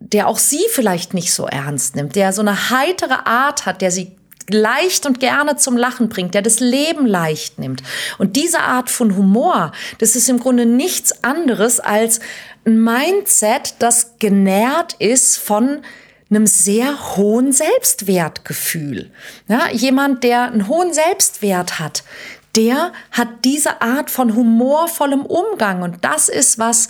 der 0.00 0.28
auch 0.28 0.38
sie 0.38 0.64
vielleicht 0.70 1.14
nicht 1.14 1.32
so 1.32 1.46
ernst 1.46 1.96
nimmt, 1.96 2.16
der 2.16 2.32
so 2.32 2.42
eine 2.42 2.70
heitere 2.70 3.26
Art 3.26 3.64
hat, 3.64 3.80
der 3.80 3.90
sie 3.90 4.16
leicht 4.48 5.06
und 5.06 5.20
gerne 5.20 5.56
zum 5.56 5.76
Lachen 5.76 6.08
bringt, 6.08 6.34
der 6.34 6.42
das 6.42 6.60
Leben 6.60 7.06
leicht 7.06 7.58
nimmt. 7.58 7.82
Und 8.18 8.36
diese 8.36 8.60
Art 8.60 8.90
von 8.90 9.16
Humor, 9.16 9.72
das 9.98 10.16
ist 10.16 10.28
im 10.28 10.40
Grunde 10.40 10.66
nichts 10.66 11.22
anderes 11.22 11.80
als 11.80 12.20
ein 12.64 12.82
Mindset, 12.82 13.76
das 13.78 14.18
genährt 14.18 14.94
ist 14.94 15.38
von 15.38 15.82
einem 16.28 16.46
sehr 16.46 17.16
hohen 17.16 17.52
Selbstwertgefühl. 17.52 19.10
Ja, 19.48 19.70
jemand, 19.70 20.24
der 20.24 20.44
einen 20.44 20.66
hohen 20.66 20.92
Selbstwert 20.92 21.78
hat, 21.78 22.04
der 22.56 22.92
hat 23.10 23.28
diese 23.44 23.80
Art 23.80 24.10
von 24.10 24.34
humorvollem 24.34 25.22
Umgang. 25.22 25.82
Und 25.82 26.04
das 26.04 26.28
ist, 26.28 26.58
was 26.58 26.88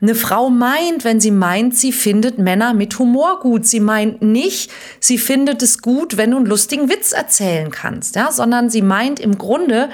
eine 0.00 0.14
Frau 0.14 0.50
meint, 0.50 1.04
wenn 1.04 1.20
sie 1.20 1.30
meint, 1.30 1.76
sie 1.76 1.90
findet 1.90 2.38
Männer 2.38 2.74
mit 2.74 2.98
Humor 2.98 3.40
gut. 3.40 3.66
Sie 3.66 3.80
meint 3.80 4.20
nicht, 4.20 4.70
sie 5.00 5.16
findet 5.16 5.62
es 5.62 5.80
gut, 5.80 6.18
wenn 6.18 6.32
du 6.32 6.36
einen 6.36 6.46
lustigen 6.46 6.90
Witz 6.90 7.12
erzählen 7.12 7.70
kannst, 7.70 8.14
ja, 8.14 8.30
sondern 8.30 8.68
sie 8.68 8.82
meint 8.82 9.20
im 9.20 9.38
Grunde, 9.38 9.88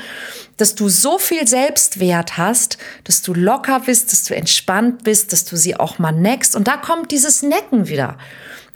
dass 0.56 0.74
du 0.74 0.88
so 0.88 1.18
viel 1.18 1.46
Selbstwert 1.46 2.36
hast, 2.36 2.78
dass 3.04 3.22
du 3.22 3.32
locker 3.32 3.80
bist, 3.80 4.12
dass 4.12 4.24
du 4.24 4.34
entspannt 4.34 5.04
bist, 5.04 5.32
dass 5.32 5.44
du 5.44 5.56
sie 5.56 5.76
auch 5.76 5.98
mal 5.98 6.12
neckst. 6.12 6.56
Und 6.56 6.66
da 6.66 6.76
kommt 6.78 7.12
dieses 7.12 7.42
Necken 7.42 7.88
wieder. 7.88 8.18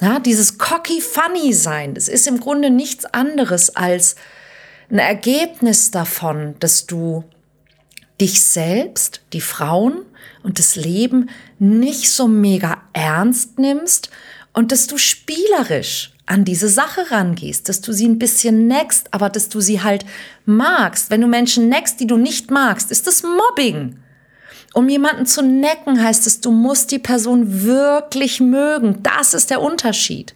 Ja, 0.00 0.20
dieses 0.20 0.58
cocky 0.58 1.00
funny 1.00 1.54
sein. 1.54 1.94
Das 1.94 2.06
ist 2.06 2.28
im 2.28 2.38
Grunde 2.38 2.70
nichts 2.70 3.04
anderes 3.06 3.74
als 3.74 4.14
ein 4.90 4.98
Ergebnis 4.98 5.90
davon, 5.90 6.54
dass 6.60 6.86
du 6.86 7.24
dich 8.20 8.42
selbst, 8.42 9.20
die 9.32 9.40
Frauen 9.40 10.02
und 10.42 10.58
das 10.58 10.76
Leben 10.76 11.28
nicht 11.58 12.10
so 12.10 12.28
mega 12.28 12.78
ernst 12.92 13.58
nimmst 13.58 14.10
und 14.52 14.72
dass 14.72 14.86
du 14.86 14.96
spielerisch 14.96 16.12
an 16.24 16.44
diese 16.44 16.68
Sache 16.68 17.10
rangehst, 17.10 17.68
dass 17.68 17.80
du 17.80 17.92
sie 17.92 18.06
ein 18.06 18.18
bisschen 18.18 18.66
neckst, 18.66 19.08
aber 19.12 19.28
dass 19.28 19.48
du 19.48 19.60
sie 19.60 19.82
halt 19.82 20.04
magst. 20.44 21.10
Wenn 21.10 21.20
du 21.20 21.26
Menschen 21.26 21.68
neckst, 21.68 22.00
die 22.00 22.06
du 22.06 22.16
nicht 22.16 22.50
magst, 22.50 22.90
ist 22.90 23.06
das 23.06 23.22
Mobbing. 23.22 23.98
Um 24.72 24.88
jemanden 24.88 25.24
zu 25.24 25.42
necken 25.42 26.02
heißt 26.02 26.26
es, 26.26 26.40
du 26.40 26.50
musst 26.50 26.90
die 26.90 26.98
Person 26.98 27.62
wirklich 27.64 28.40
mögen. 28.40 29.02
Das 29.02 29.34
ist 29.34 29.50
der 29.50 29.62
Unterschied. 29.62 30.34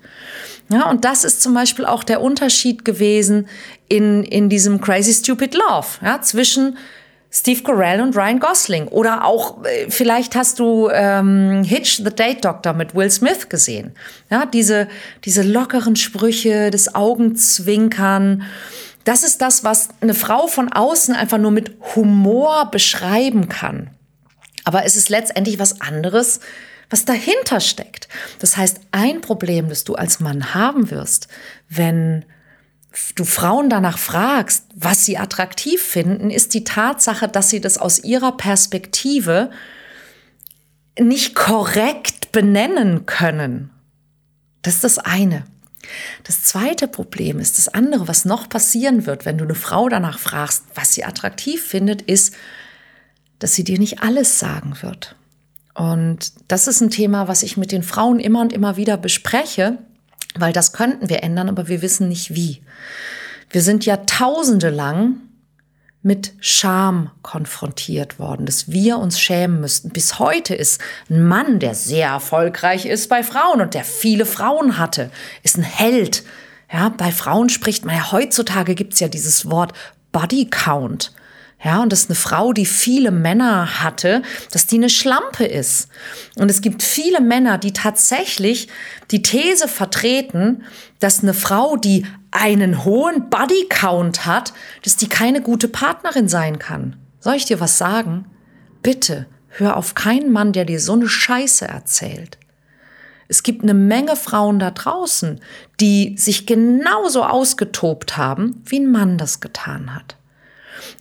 Ja, 0.72 0.88
und 0.88 1.04
das 1.04 1.24
ist 1.24 1.42
zum 1.42 1.52
Beispiel 1.52 1.84
auch 1.84 2.04
der 2.04 2.20
Unterschied 2.20 2.84
gewesen 2.84 3.48
in, 3.88 4.22
in 4.22 4.48
diesem 4.48 4.80
Crazy 4.80 5.12
Stupid 5.12 5.54
Love 5.54 5.86
ja, 6.02 6.20
zwischen 6.20 6.78
Steve 7.32 7.62
Carell 7.62 8.00
und 8.00 8.16
Ryan 8.16 8.38
Gosling. 8.38 8.88
Oder 8.88 9.24
auch, 9.24 9.64
äh, 9.64 9.90
vielleicht 9.90 10.36
hast 10.36 10.58
du 10.58 10.88
ähm, 10.90 11.62
Hitch 11.64 11.96
the 11.96 12.14
Date 12.14 12.44
Doctor 12.44 12.72
mit 12.72 12.94
Will 12.94 13.10
Smith 13.10 13.48
gesehen. 13.48 13.92
Ja, 14.30 14.46
diese, 14.46 14.88
diese 15.24 15.42
lockeren 15.42 15.96
Sprüche, 15.96 16.70
das 16.70 16.94
Augenzwinkern, 16.94 18.44
Das 19.04 19.22
ist 19.22 19.40
das, 19.40 19.64
was 19.64 19.88
eine 20.00 20.14
Frau 20.14 20.46
von 20.46 20.72
außen 20.72 21.14
einfach 21.14 21.38
nur 21.38 21.50
mit 21.50 21.72
Humor 21.96 22.70
beschreiben 22.70 23.48
kann. 23.48 23.90
Aber 24.64 24.84
es 24.84 24.94
ist 24.94 25.08
letztendlich 25.08 25.58
was 25.58 25.80
anderes, 25.80 26.40
was 26.90 27.04
dahinter 27.04 27.60
steckt. 27.60 28.08
Das 28.40 28.56
heißt, 28.56 28.80
ein 28.90 29.20
Problem, 29.20 29.68
das 29.68 29.84
du 29.84 29.94
als 29.94 30.20
Mann 30.20 30.52
haben 30.54 30.90
wirst, 30.90 31.28
wenn 31.68 32.24
du 33.14 33.24
Frauen 33.24 33.70
danach 33.70 33.98
fragst, 33.98 34.64
was 34.74 35.04
sie 35.04 35.16
attraktiv 35.16 35.80
finden, 35.80 36.30
ist 36.30 36.54
die 36.54 36.64
Tatsache, 36.64 37.28
dass 37.28 37.48
sie 37.48 37.60
das 37.60 37.78
aus 37.78 38.00
ihrer 38.00 38.36
Perspektive 38.36 39.50
nicht 40.98 41.34
korrekt 41.36 42.32
benennen 42.32 43.06
können. 43.06 43.70
Das 44.62 44.74
ist 44.74 44.84
das 44.84 44.98
eine. 44.98 45.44
Das 46.24 46.42
zweite 46.44 46.88
Problem 46.88 47.38
ist, 47.38 47.58
das 47.58 47.68
andere, 47.68 48.06
was 48.06 48.24
noch 48.24 48.48
passieren 48.48 49.06
wird, 49.06 49.24
wenn 49.24 49.38
du 49.38 49.44
eine 49.44 49.54
Frau 49.54 49.88
danach 49.88 50.18
fragst, 50.18 50.64
was 50.74 50.94
sie 50.94 51.04
attraktiv 51.04 51.64
findet, 51.64 52.02
ist, 52.02 52.34
dass 53.38 53.54
sie 53.54 53.64
dir 53.64 53.78
nicht 53.78 54.02
alles 54.02 54.38
sagen 54.38 54.76
wird. 54.82 55.16
Und 55.80 56.32
das 56.48 56.66
ist 56.66 56.82
ein 56.82 56.90
Thema, 56.90 57.26
was 57.26 57.42
ich 57.42 57.56
mit 57.56 57.72
den 57.72 57.82
Frauen 57.82 58.20
immer 58.20 58.42
und 58.42 58.52
immer 58.52 58.76
wieder 58.76 58.98
bespreche, 58.98 59.78
weil 60.34 60.52
das 60.52 60.74
könnten 60.74 61.08
wir 61.08 61.22
ändern, 61.22 61.48
aber 61.48 61.68
wir 61.68 61.80
wissen 61.80 62.06
nicht 62.06 62.34
wie. 62.34 62.60
Wir 63.48 63.62
sind 63.62 63.86
Jahrtausende 63.86 64.68
lang 64.68 65.22
mit 66.02 66.34
Scham 66.38 67.10
konfrontiert 67.22 68.18
worden, 68.18 68.44
dass 68.44 68.70
wir 68.70 68.98
uns 68.98 69.18
schämen 69.18 69.62
müssten. 69.62 69.88
Bis 69.88 70.18
heute 70.18 70.54
ist 70.54 70.82
ein 71.08 71.26
Mann, 71.26 71.60
der 71.60 71.74
sehr 71.74 72.08
erfolgreich 72.08 72.84
ist 72.84 73.08
bei 73.08 73.22
Frauen 73.22 73.62
und 73.62 73.72
der 73.72 73.84
viele 73.84 74.26
Frauen 74.26 74.76
hatte, 74.76 75.10
ist 75.42 75.56
ein 75.56 75.62
Held. 75.62 76.24
Ja, 76.70 76.90
bei 76.90 77.10
Frauen 77.10 77.48
spricht 77.48 77.86
man 77.86 77.96
ja 77.96 78.12
heutzutage 78.12 78.74
gibt's 78.74 79.00
ja 79.00 79.08
dieses 79.08 79.50
Wort 79.50 79.72
Body 80.12 80.44
Count. 80.50 81.14
Ja, 81.62 81.82
und 81.82 81.92
das 81.92 82.00
ist 82.02 82.10
eine 82.10 82.16
Frau, 82.16 82.54
die 82.54 82.64
viele 82.64 83.10
Männer 83.10 83.82
hatte, 83.82 84.22
dass 84.50 84.66
die 84.66 84.76
eine 84.76 84.88
Schlampe 84.88 85.44
ist. 85.44 85.88
Und 86.36 86.50
es 86.50 86.62
gibt 86.62 86.82
viele 86.82 87.20
Männer, 87.20 87.58
die 87.58 87.72
tatsächlich 87.72 88.68
die 89.10 89.20
These 89.20 89.68
vertreten, 89.68 90.64
dass 91.00 91.22
eine 91.22 91.34
Frau, 91.34 91.76
die 91.76 92.06
einen 92.30 92.84
hohen 92.84 93.28
Bodycount 93.28 94.24
hat, 94.24 94.54
dass 94.84 94.96
die 94.96 95.08
keine 95.08 95.42
gute 95.42 95.68
Partnerin 95.68 96.28
sein 96.28 96.58
kann. 96.58 96.96
Soll 97.18 97.34
ich 97.34 97.44
dir 97.44 97.60
was 97.60 97.76
sagen? 97.76 98.24
Bitte 98.82 99.26
hör 99.48 99.76
auf 99.76 99.94
keinen 99.94 100.32
Mann, 100.32 100.52
der 100.52 100.64
dir 100.64 100.80
so 100.80 100.94
eine 100.94 101.08
Scheiße 101.08 101.68
erzählt. 101.68 102.38
Es 103.28 103.42
gibt 103.42 103.62
eine 103.62 103.74
Menge 103.74 104.16
Frauen 104.16 104.58
da 104.58 104.70
draußen, 104.70 105.40
die 105.78 106.16
sich 106.16 106.46
genauso 106.46 107.22
ausgetobt 107.22 108.16
haben, 108.16 108.62
wie 108.64 108.80
ein 108.80 108.90
Mann 108.90 109.18
das 109.18 109.40
getan 109.40 109.94
hat. 109.94 110.16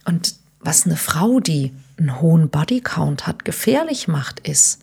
Und 0.06 0.39
was 0.60 0.86
eine 0.86 0.98
Frau, 0.98 1.40
die 1.40 1.74
einen 1.98 2.22
hohen 2.22 2.50
Bodycount 2.50 3.28
hat, 3.28 3.46
gefährlich 3.46 4.08
macht, 4.08 4.40
ist, 4.42 4.82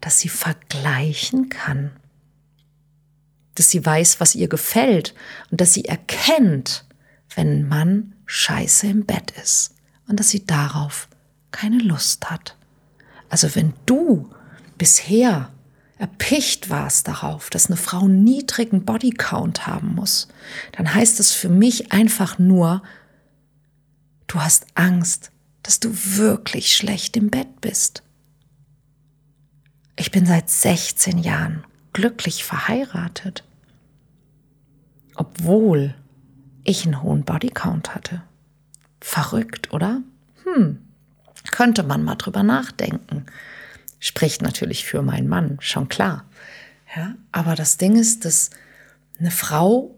dass 0.00 0.20
sie 0.20 0.28
vergleichen 0.28 1.48
kann. 1.48 1.90
Dass 3.54 3.70
sie 3.70 3.84
weiß, 3.84 4.20
was 4.20 4.34
ihr 4.34 4.48
gefällt 4.48 5.14
und 5.50 5.60
dass 5.60 5.72
sie 5.72 5.86
erkennt, 5.86 6.84
wenn 7.34 7.60
ein 7.60 7.68
Mann 7.68 8.14
scheiße 8.26 8.86
im 8.86 9.06
Bett 9.06 9.32
ist 9.42 9.74
und 10.08 10.20
dass 10.20 10.30
sie 10.30 10.44
darauf 10.44 11.08
keine 11.50 11.78
Lust 11.78 12.30
hat. 12.30 12.56
Also 13.28 13.54
wenn 13.54 13.72
du 13.86 14.30
bisher 14.78 15.50
erpicht 15.98 16.68
warst 16.68 17.08
darauf, 17.08 17.48
dass 17.48 17.66
eine 17.66 17.76
Frau 17.76 18.06
niedrigen 18.06 18.84
Bodycount 18.84 19.66
haben 19.66 19.94
muss, 19.94 20.28
dann 20.72 20.92
heißt 20.92 21.20
es 21.20 21.32
für 21.32 21.48
mich 21.48 21.92
einfach 21.92 22.38
nur, 22.38 22.82
Du 24.26 24.40
hast 24.40 24.66
Angst, 24.74 25.30
dass 25.62 25.80
du 25.80 25.90
wirklich 25.92 26.76
schlecht 26.76 27.16
im 27.16 27.30
Bett 27.30 27.60
bist. 27.60 28.02
Ich 29.96 30.10
bin 30.10 30.26
seit 30.26 30.50
16 30.50 31.18
Jahren 31.18 31.64
glücklich 31.92 32.44
verheiratet, 32.44 33.44
obwohl 35.14 35.94
ich 36.64 36.84
einen 36.84 37.02
hohen 37.02 37.24
Bodycount 37.24 37.94
hatte. 37.94 38.22
Verrückt, 39.00 39.72
oder? 39.72 40.02
Hm, 40.44 40.86
könnte 41.50 41.82
man 41.82 42.02
mal 42.02 42.16
drüber 42.16 42.42
nachdenken. 42.42 43.26
Spricht 43.98 44.42
natürlich 44.42 44.84
für 44.84 45.02
meinen 45.02 45.28
Mann, 45.28 45.56
schon 45.60 45.88
klar. 45.88 46.24
Ja, 46.94 47.14
aber 47.32 47.54
das 47.54 47.78
Ding 47.78 47.96
ist, 47.96 48.24
dass 48.24 48.50
eine 49.18 49.30
Frau 49.30 49.95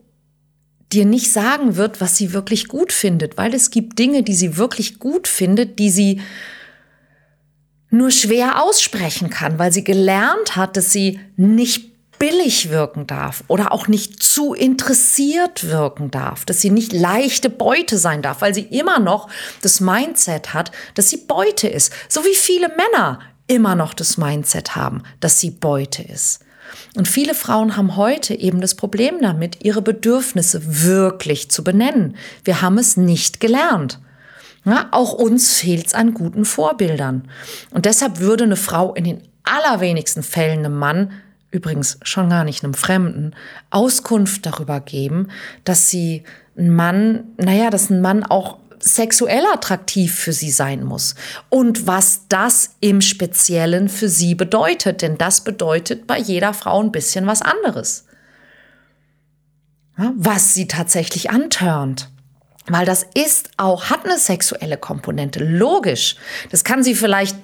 dir 0.92 1.04
nicht 1.04 1.32
sagen 1.32 1.76
wird, 1.76 2.00
was 2.00 2.16
sie 2.16 2.32
wirklich 2.32 2.68
gut 2.68 2.92
findet, 2.92 3.36
weil 3.36 3.54
es 3.54 3.70
gibt 3.70 3.98
Dinge, 3.98 4.22
die 4.22 4.34
sie 4.34 4.56
wirklich 4.56 4.98
gut 4.98 5.28
findet, 5.28 5.78
die 5.78 5.90
sie 5.90 6.20
nur 7.90 8.10
schwer 8.10 8.62
aussprechen 8.62 9.30
kann, 9.30 9.58
weil 9.58 9.72
sie 9.72 9.84
gelernt 9.84 10.56
hat, 10.56 10.76
dass 10.76 10.92
sie 10.92 11.20
nicht 11.36 12.18
billig 12.18 12.70
wirken 12.70 13.06
darf 13.06 13.44
oder 13.48 13.72
auch 13.72 13.86
nicht 13.86 14.22
zu 14.22 14.52
interessiert 14.52 15.68
wirken 15.68 16.10
darf, 16.10 16.44
dass 16.44 16.60
sie 16.60 16.70
nicht 16.70 16.92
leichte 16.92 17.48
Beute 17.48 17.96
sein 17.96 18.22
darf, 18.22 18.40
weil 18.40 18.54
sie 18.54 18.62
immer 18.62 18.98
noch 18.98 19.28
das 19.62 19.80
Mindset 19.80 20.52
hat, 20.52 20.72
dass 20.94 21.10
sie 21.10 21.18
Beute 21.18 21.68
ist, 21.68 21.92
so 22.08 22.24
wie 22.24 22.34
viele 22.34 22.68
Männer 22.68 23.20
immer 23.46 23.74
noch 23.74 23.94
das 23.94 24.18
Mindset 24.18 24.74
haben, 24.76 25.02
dass 25.20 25.40
sie 25.40 25.50
Beute 25.50 26.02
ist. 26.02 26.40
Und 26.96 27.08
viele 27.08 27.34
Frauen 27.34 27.76
haben 27.76 27.96
heute 27.96 28.34
eben 28.34 28.60
das 28.60 28.74
Problem 28.74 29.20
damit, 29.20 29.64
ihre 29.64 29.82
Bedürfnisse 29.82 30.60
wirklich 30.84 31.50
zu 31.50 31.64
benennen. 31.64 32.16
Wir 32.44 32.62
haben 32.62 32.78
es 32.78 32.96
nicht 32.96 33.40
gelernt. 33.40 34.00
Ja, 34.64 34.88
auch 34.90 35.12
uns 35.12 35.58
fehlt 35.58 35.86
es 35.86 35.94
an 35.94 36.14
guten 36.14 36.44
Vorbildern. 36.44 37.28
Und 37.70 37.84
deshalb 37.84 38.20
würde 38.20 38.44
eine 38.44 38.56
Frau 38.56 38.94
in 38.94 39.04
den 39.04 39.22
allerwenigsten 39.44 40.22
Fällen 40.22 40.58
einem 40.58 40.76
Mann, 40.76 41.12
übrigens 41.50 41.98
schon 42.02 42.28
gar 42.28 42.44
nicht 42.44 42.62
einem 42.62 42.74
Fremden, 42.74 43.34
Auskunft 43.70 44.44
darüber 44.44 44.80
geben, 44.80 45.28
dass 45.64 45.88
sie 45.88 46.24
ein 46.58 46.74
Mann, 46.74 47.24
naja, 47.38 47.70
dass 47.70 47.88
ein 47.88 48.02
Mann 48.02 48.24
auch 48.24 48.58
sexuell 48.80 49.44
attraktiv 49.52 50.14
für 50.14 50.32
sie 50.32 50.50
sein 50.50 50.84
muss 50.84 51.14
und 51.48 51.86
was 51.86 52.28
das 52.28 52.76
im 52.80 53.00
Speziellen 53.00 53.88
für 53.88 54.08
sie 54.08 54.34
bedeutet, 54.34 55.02
denn 55.02 55.18
das 55.18 55.42
bedeutet 55.42 56.06
bei 56.06 56.18
jeder 56.18 56.54
Frau 56.54 56.82
ein 56.82 56.92
bisschen 56.92 57.26
was 57.26 57.42
anderes. 57.42 58.04
was 60.16 60.54
sie 60.54 60.68
tatsächlich 60.68 61.30
antörnt. 61.30 62.08
Weil 62.68 62.86
das 62.86 63.04
ist 63.14 63.50
auch, 63.56 63.90
hat 63.90 64.04
eine 64.04 64.18
sexuelle 64.18 64.76
Komponente, 64.76 65.42
logisch. 65.42 66.16
Das 66.50 66.62
kann 66.62 66.84
sie 66.84 66.94
vielleicht 66.94 67.36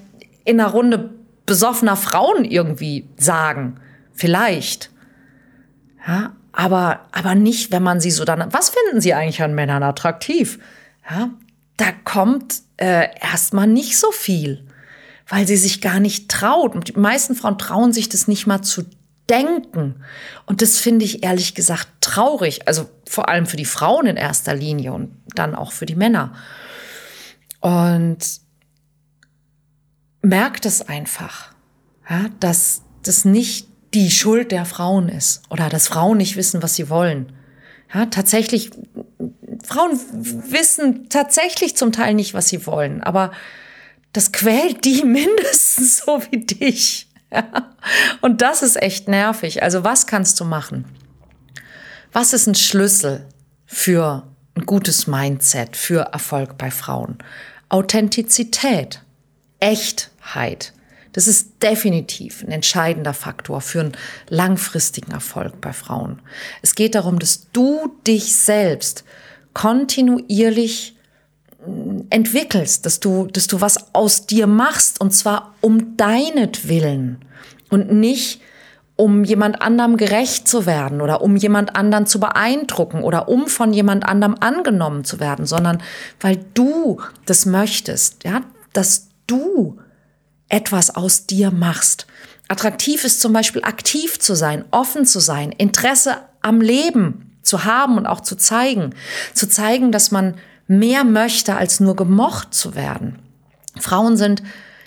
in 0.45 0.61
einer 0.61 0.71
Runde 0.71 1.11
besoffener 1.47 1.97
Frauen 1.97 2.45
irgendwie 2.45 3.09
sagen. 3.17 3.81
Vielleicht. 4.13 4.91
Ja, 6.07 6.35
aber, 6.53 7.01
aber 7.13 7.35
nicht, 7.35 7.73
wenn 7.73 7.83
man 7.83 8.01
sie 8.01 8.11
so 8.11 8.25
dann, 8.25 8.53
was 8.53 8.71
finden 8.71 9.01
sie 9.01 9.15
eigentlich 9.15 9.43
an 9.43 9.55
Männern 9.55 9.83
attraktiv? 9.83 10.59
Ja, 11.09 11.31
da 11.77 11.93
kommt 12.05 12.63
äh, 12.77 13.09
erstmal 13.21 13.67
nicht 13.67 13.99
so 13.99 14.11
viel, 14.13 14.67
weil 15.29 15.47
sie 15.47 15.57
sich 15.57 15.81
gar 15.81 16.01
nicht 16.01 16.31
traut. 16.31 16.75
Und 16.75 16.89
die 16.89 16.99
meisten 16.99 17.35
Frauen 17.35 17.59
trauen 17.59 17.93
sich 17.93 18.09
das 18.09 18.29
nicht 18.29 18.47
mal 18.47 18.63
zu 18.63 18.85
denken. 19.29 20.05
Und 20.47 20.63
das 20.63 20.79
finde 20.79 21.05
ich 21.05 21.23
ehrlich 21.23 21.55
gesagt 21.55 21.89
traurig. 22.01 22.69
Also 22.69 22.89
vor 23.09 23.29
allem 23.29 23.47
für 23.47 23.57
die 23.57 23.65
Frauen 23.65 24.07
in 24.07 24.17
erster 24.17 24.55
Linie 24.55 24.93
und 24.93 25.17
dann 25.35 25.55
auch 25.55 25.73
für 25.73 25.87
die 25.87 25.97
Männer. 25.97 26.35
Und 27.61 28.19
merkt 30.23 30.67
es 30.67 30.83
einfach, 30.83 31.53
ja, 32.09 32.27
dass 32.41 32.83
das 33.03 33.25
nicht 33.25 33.69
die 33.95 34.11
Schuld 34.11 34.53
der 34.53 34.65
Frauen 34.65 35.09
ist 35.09 35.43
oder 35.51 35.69
dass 35.69 35.89
Frauen 35.89 36.19
nicht 36.19 36.37
wissen, 36.37 36.63
was 36.63 36.75
sie 36.75 36.89
wollen. 36.91 37.33
Ja, 37.93 38.07
tatsächlich 38.07 38.71
Frauen 39.63 39.99
wissen 40.13 41.09
tatsächlich 41.09 41.77
zum 41.77 41.93
Teil 41.93 42.15
nicht, 42.15 42.35
was 42.35 42.49
sie 42.49 42.67
wollen, 42.67 43.03
aber 43.03 43.33
das 44.13 44.33
quält 44.33 44.85
die 44.85 45.05
mindestens 45.05 45.99
so 45.99 46.23
wie 46.31 46.39
dich. 46.39 47.09
Und 48.21 48.43
das 48.43 48.63
ist 48.63 48.81
echt 48.81 49.09
nervig. 49.09 49.63
Also 49.63 49.85
was 49.85 50.07
kannst 50.07 50.39
du 50.41 50.45
machen? 50.45 50.85
Was 52.13 52.33
ist 52.33 52.47
ein 52.47 52.55
Schlüssel 52.55 53.27
für 53.67 54.27
ein 54.55 54.67
gutes 54.67 55.09
Mindset, 55.09 55.77
für 55.77 56.13
Erfolg 56.13 56.57
bei 56.57 56.71
Frauen? 56.71 57.19
Authentizität, 57.69 59.03
Echtheit. 59.59 60.73
Das 61.13 61.27
ist 61.27 61.63
definitiv 61.63 62.43
ein 62.43 62.53
entscheidender 62.53 63.15
Faktor 63.15 63.61
für 63.61 63.81
einen 63.81 63.97
langfristigen 64.29 65.13
Erfolg 65.13 65.61
bei 65.61 65.73
Frauen. 65.73 66.21
Es 66.63 66.75
geht 66.75 66.95
darum, 66.95 67.19
dass 67.19 67.51
du 67.53 67.97
dich 68.07 68.37
selbst 68.37 69.05
kontinuierlich 69.55 70.97
mm, 71.67 72.01
entwickelst, 72.11 72.85
dass 72.85 73.01
du, 73.01 73.27
dass 73.27 73.47
du 73.47 73.61
was 73.61 73.95
aus 73.95 74.27
dir 74.27 74.47
machst 74.47 75.01
und 75.01 75.13
zwar 75.13 75.55
um 75.61 75.97
deinetwillen 75.97 77.25
und 77.71 77.93
nicht 77.93 78.41
um 78.97 79.25
jemand 79.25 79.61
anderem 79.61 79.97
gerecht 79.97 80.47
zu 80.47 80.67
werden 80.67 81.01
oder 81.01 81.21
um 81.21 81.37
jemand 81.37 81.75
anderen 81.75 82.07
zu 82.07 82.21
beeindrucken 82.21 83.03
oder 83.03 83.29
um 83.29 83.49
von 83.49 83.73
jemand 83.73 84.05
anderem 84.05 84.37
angenommen 84.39 85.05
zu 85.05 85.19
werden, 85.19 85.47
sondern 85.47 85.83
weil 86.21 86.45
du 86.55 87.01
das 87.27 87.45
möchtest, 87.45 88.23
ja, 88.25 88.43
dass 88.73 89.09
du 89.27 89.79
etwas 90.49 90.95
aus 90.95 91.27
dir 91.27 91.51
machst. 91.51 92.07
Attraktiv 92.49 93.05
ist 93.05 93.21
zum 93.21 93.33
Beispiel 93.33 93.65
aktiv 93.65 94.21
zu 94.21 94.35
sein, 94.37 94.65
offen 94.71 95.07
zu 95.07 95.19
sein, 95.19 95.51
Interesse 95.51 96.19
am 96.41 96.61
Leben 96.61 97.24
zu 97.45 97.65
haben 97.65 97.97
und 97.99 98.07
auch 98.07 98.21
zu 98.21 98.37
zeigen. 98.37 98.95
Zu 99.35 99.49
zeigen, 99.49 99.93
dass 99.93 100.11
man 100.11 100.35
mehr 100.67 101.05
möchte, 101.05 101.57
als 101.57 101.81
nur 101.81 101.97
gemocht 101.97 102.55
zu 102.55 102.75
werden. 102.75 103.19
Frauen 103.79 104.17
sind 104.17 104.43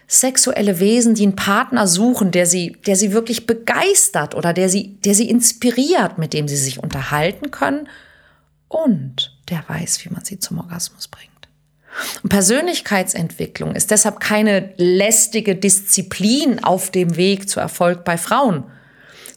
sexuelle 0.07 0.79
Wesen, 0.79 1.15
die 1.15 1.23
einen 1.23 1.35
Partner 1.35 1.85
suchen, 1.87 2.31
der 2.31 2.45
sie, 2.45 2.77
der 2.85 2.95
sie 2.95 3.11
wirklich 3.11 3.45
begeistert 3.45 4.35
oder 4.35 4.53
der 4.53 4.69
sie, 4.69 4.95
der 5.03 5.13
sie 5.13 5.29
inspiriert, 5.29 6.17
mit 6.17 6.33
dem 6.33 6.47
sie 6.47 6.55
sich 6.55 6.81
unterhalten 6.81 7.51
können 7.51 7.89
und 8.69 9.37
der 9.49 9.63
weiß, 9.67 10.03
wie 10.05 10.09
man 10.09 10.23
sie 10.23 10.39
zum 10.39 10.59
Orgasmus 10.59 11.07
bringt. 11.09 11.31
Und 12.23 12.29
Persönlichkeitsentwicklung 12.29 13.75
ist 13.75 13.91
deshalb 13.91 14.19
keine 14.19 14.73
lästige 14.77 15.55
Disziplin 15.55 16.63
auf 16.63 16.91
dem 16.91 17.17
Weg 17.17 17.49
zu 17.49 17.59
Erfolg 17.59 18.03
bei 18.03 18.17
Frauen, 18.17 18.63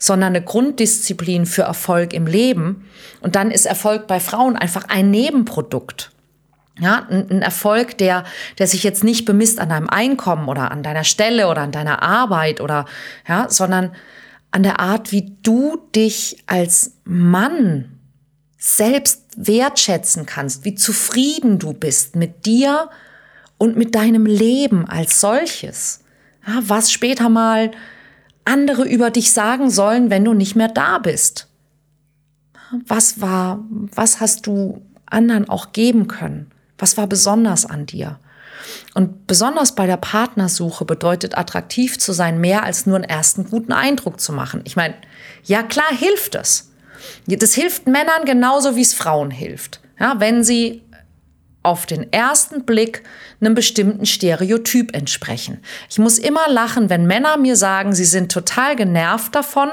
sondern 0.00 0.34
eine 0.34 0.42
Grunddisziplin 0.42 1.46
für 1.46 1.62
Erfolg 1.62 2.12
im 2.12 2.26
Leben. 2.26 2.88
Und 3.20 3.36
dann 3.36 3.52
ist 3.52 3.66
Erfolg 3.66 4.08
bei 4.08 4.18
Frauen 4.18 4.56
einfach 4.56 4.84
ein 4.88 5.10
Nebenprodukt. 5.10 6.10
Ja, 6.80 7.06
ein 7.10 7.42
Erfolg, 7.42 7.98
der, 7.98 8.24
der 8.58 8.66
sich 8.66 8.82
jetzt 8.82 9.04
nicht 9.04 9.26
bemisst 9.26 9.60
an 9.60 9.68
deinem 9.68 9.90
Einkommen 9.90 10.48
oder 10.48 10.70
an 10.70 10.82
deiner 10.82 11.04
Stelle 11.04 11.48
oder 11.48 11.60
an 11.60 11.72
deiner 11.72 12.02
Arbeit 12.02 12.62
oder, 12.62 12.86
ja, 13.28 13.50
sondern 13.50 13.92
an 14.50 14.62
der 14.62 14.80
Art, 14.80 15.12
wie 15.12 15.36
du 15.42 15.76
dich 15.94 16.42
als 16.46 16.94
Mann 17.04 17.98
selbst 18.56 19.24
wertschätzen 19.36 20.24
kannst, 20.24 20.64
wie 20.64 20.74
zufrieden 20.74 21.58
du 21.58 21.74
bist 21.74 22.16
mit 22.16 22.46
dir 22.46 22.88
und 23.58 23.76
mit 23.76 23.94
deinem 23.94 24.24
Leben 24.24 24.88
als 24.88 25.20
solches. 25.20 26.00
Ja, 26.46 26.60
was 26.62 26.90
später 26.90 27.28
mal 27.28 27.72
andere 28.44 28.84
über 28.88 29.10
dich 29.10 29.32
sagen 29.32 29.70
sollen, 29.70 30.10
wenn 30.10 30.24
du 30.24 30.34
nicht 30.34 30.56
mehr 30.56 30.68
da 30.68 30.98
bist. 30.98 31.48
Was 32.86 33.20
war, 33.20 33.64
was 33.70 34.20
hast 34.20 34.46
du 34.46 34.82
anderen 35.06 35.48
auch 35.48 35.72
geben 35.72 36.08
können? 36.08 36.50
Was 36.78 36.96
war 36.96 37.06
besonders 37.06 37.66
an 37.66 37.86
dir? 37.86 38.18
Und 38.94 39.26
besonders 39.26 39.74
bei 39.74 39.86
der 39.86 39.96
Partnersuche 39.96 40.84
bedeutet 40.84 41.36
attraktiv 41.36 41.98
zu 41.98 42.12
sein 42.12 42.40
mehr 42.40 42.64
als 42.64 42.86
nur 42.86 42.96
einen 42.96 43.04
ersten 43.04 43.44
guten 43.44 43.72
Eindruck 43.72 44.20
zu 44.20 44.32
machen. 44.32 44.62
Ich 44.64 44.76
meine, 44.76 44.94
ja 45.44 45.62
klar 45.62 45.90
hilft 45.90 46.34
es. 46.34 46.70
Das 47.26 47.54
hilft 47.54 47.86
Männern 47.86 48.24
genauso 48.24 48.76
wie 48.76 48.82
es 48.82 48.94
Frauen 48.94 49.30
hilft. 49.30 49.80
Ja, 49.98 50.18
wenn 50.18 50.44
sie 50.44 50.82
auf 51.62 51.86
den 51.86 52.12
ersten 52.12 52.64
Blick 52.64 53.02
einem 53.40 53.54
bestimmten 53.54 54.06
Stereotyp 54.06 54.94
entsprechen. 54.94 55.62
Ich 55.90 55.98
muss 55.98 56.18
immer 56.18 56.48
lachen, 56.48 56.88
wenn 56.88 57.06
Männer 57.06 57.36
mir 57.36 57.56
sagen, 57.56 57.94
sie 57.94 58.04
sind 58.04 58.32
total 58.32 58.76
genervt 58.76 59.34
davon, 59.34 59.68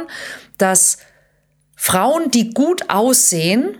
dass 0.57 0.97
Frauen, 1.75 2.31
die 2.31 2.49
gut 2.49 2.89
aussehen, 2.89 3.77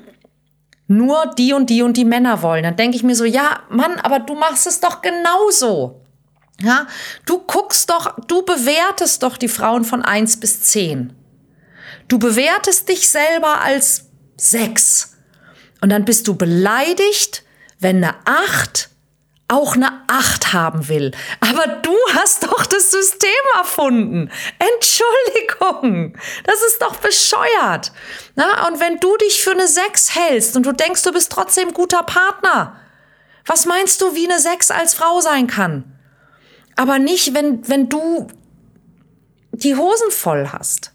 nur 0.87 1.33
die 1.37 1.53
und 1.53 1.69
die 1.69 1.81
und 1.81 1.97
die 1.97 2.05
Männer 2.05 2.41
wollen. 2.41 2.63
Dann 2.63 2.77
denke 2.77 2.95
ich 2.95 3.03
mir 3.03 3.15
so, 3.15 3.25
ja, 3.25 3.61
Mann, 3.69 3.99
aber 3.99 4.19
du 4.19 4.35
machst 4.35 4.67
es 4.67 4.79
doch 4.79 5.01
genauso. 5.01 6.01
Ja, 6.61 6.87
du 7.25 7.39
guckst 7.39 7.89
doch, 7.89 8.15
du 8.27 8.43
bewertest 8.43 9.21
doch 9.21 9.37
die 9.37 9.47
Frauen 9.47 9.83
von 9.83 10.03
eins 10.03 10.39
bis 10.39 10.61
zehn. 10.63 11.13
Du 12.07 12.19
bewertest 12.19 12.89
dich 12.89 13.09
selber 13.09 13.61
als 13.61 14.05
sechs. 14.37 15.17
Und 15.81 15.89
dann 15.89 16.05
bist 16.05 16.27
du 16.27 16.35
beleidigt, 16.35 17.43
wenn 17.79 18.03
eine 18.03 18.15
acht 18.25 18.89
auch 19.49 19.75
eine 19.75 20.03
Acht 20.07 20.51
haben 20.51 20.89
will. 20.89 21.11
Aber 21.39 21.67
du 21.67 21.95
hast 22.15 22.43
doch 22.43 22.65
das 22.65 22.91
System 22.91 23.29
erfunden. 23.57 24.29
Entschuldigung, 24.59 26.17
das 26.43 26.61
ist 26.63 26.81
doch 26.81 26.97
bescheuert. 26.97 27.93
Na, 28.35 28.67
und 28.67 28.79
wenn 28.79 28.99
du 28.99 29.15
dich 29.17 29.41
für 29.41 29.51
eine 29.51 29.67
Sechs 29.67 30.13
hältst 30.15 30.57
und 30.57 30.65
du 30.65 30.73
denkst, 30.73 31.03
du 31.03 31.13
bist 31.13 31.31
trotzdem 31.31 31.73
guter 31.73 32.03
Partner, 32.03 32.79
was 33.45 33.65
meinst 33.65 34.01
du, 34.01 34.13
wie 34.15 34.29
eine 34.29 34.39
Sechs 34.39 34.69
als 34.69 34.93
Frau 34.93 35.21
sein 35.21 35.47
kann? 35.47 35.97
Aber 36.75 36.99
nicht, 36.99 37.33
wenn, 37.33 37.67
wenn 37.69 37.87
du 37.87 38.27
die 39.53 39.75
Hosen 39.75 40.11
voll 40.11 40.49
hast. 40.51 40.91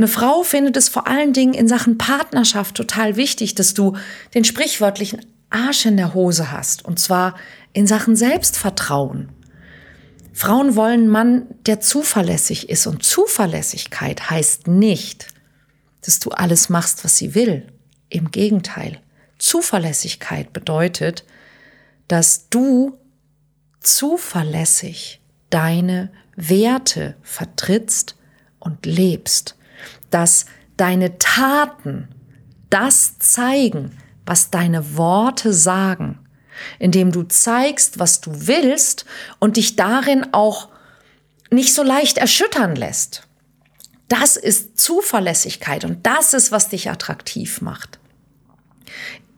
Eine 0.00 0.08
Frau 0.08 0.44
findet 0.44 0.78
es 0.78 0.88
vor 0.88 1.06
allen 1.08 1.34
Dingen 1.34 1.52
in 1.52 1.68
Sachen 1.68 1.98
Partnerschaft 1.98 2.74
total 2.74 3.16
wichtig, 3.16 3.54
dass 3.54 3.74
du 3.74 3.98
den 4.32 4.44
sprichwörtlichen 4.44 5.26
Arsch 5.50 5.84
in 5.84 5.98
der 5.98 6.14
Hose 6.14 6.50
hast. 6.50 6.86
Und 6.86 6.98
zwar 6.98 7.34
in 7.74 7.86
Sachen 7.86 8.16
Selbstvertrauen. 8.16 9.28
Frauen 10.32 10.74
wollen 10.74 11.00
einen 11.00 11.08
Mann, 11.10 11.46
der 11.66 11.80
zuverlässig 11.80 12.70
ist. 12.70 12.86
Und 12.86 13.02
Zuverlässigkeit 13.02 14.30
heißt 14.30 14.68
nicht, 14.68 15.26
dass 16.00 16.18
du 16.18 16.30
alles 16.30 16.70
machst, 16.70 17.04
was 17.04 17.18
sie 17.18 17.34
will. 17.34 17.66
Im 18.08 18.30
Gegenteil. 18.30 19.02
Zuverlässigkeit 19.36 20.54
bedeutet, 20.54 21.26
dass 22.08 22.48
du 22.48 22.96
zuverlässig 23.80 25.20
deine 25.50 26.10
Werte 26.36 27.16
vertrittst 27.20 28.16
und 28.60 28.86
lebst. 28.86 29.56
Dass 30.10 30.46
deine 30.76 31.18
Taten 31.18 32.08
das 32.70 33.18
zeigen, 33.18 33.98
was 34.26 34.50
deine 34.50 34.96
Worte 34.96 35.52
sagen, 35.52 36.18
indem 36.78 37.10
du 37.12 37.24
zeigst, 37.24 37.98
was 37.98 38.20
du 38.20 38.46
willst 38.46 39.04
und 39.38 39.56
dich 39.56 39.76
darin 39.76 40.32
auch 40.32 40.68
nicht 41.50 41.74
so 41.74 41.82
leicht 41.82 42.18
erschüttern 42.18 42.76
lässt. 42.76 43.26
Das 44.08 44.36
ist 44.36 44.78
Zuverlässigkeit 44.78 45.84
und 45.84 46.06
das 46.06 46.34
ist, 46.34 46.52
was 46.52 46.68
dich 46.68 46.90
attraktiv 46.90 47.60
macht. 47.60 47.98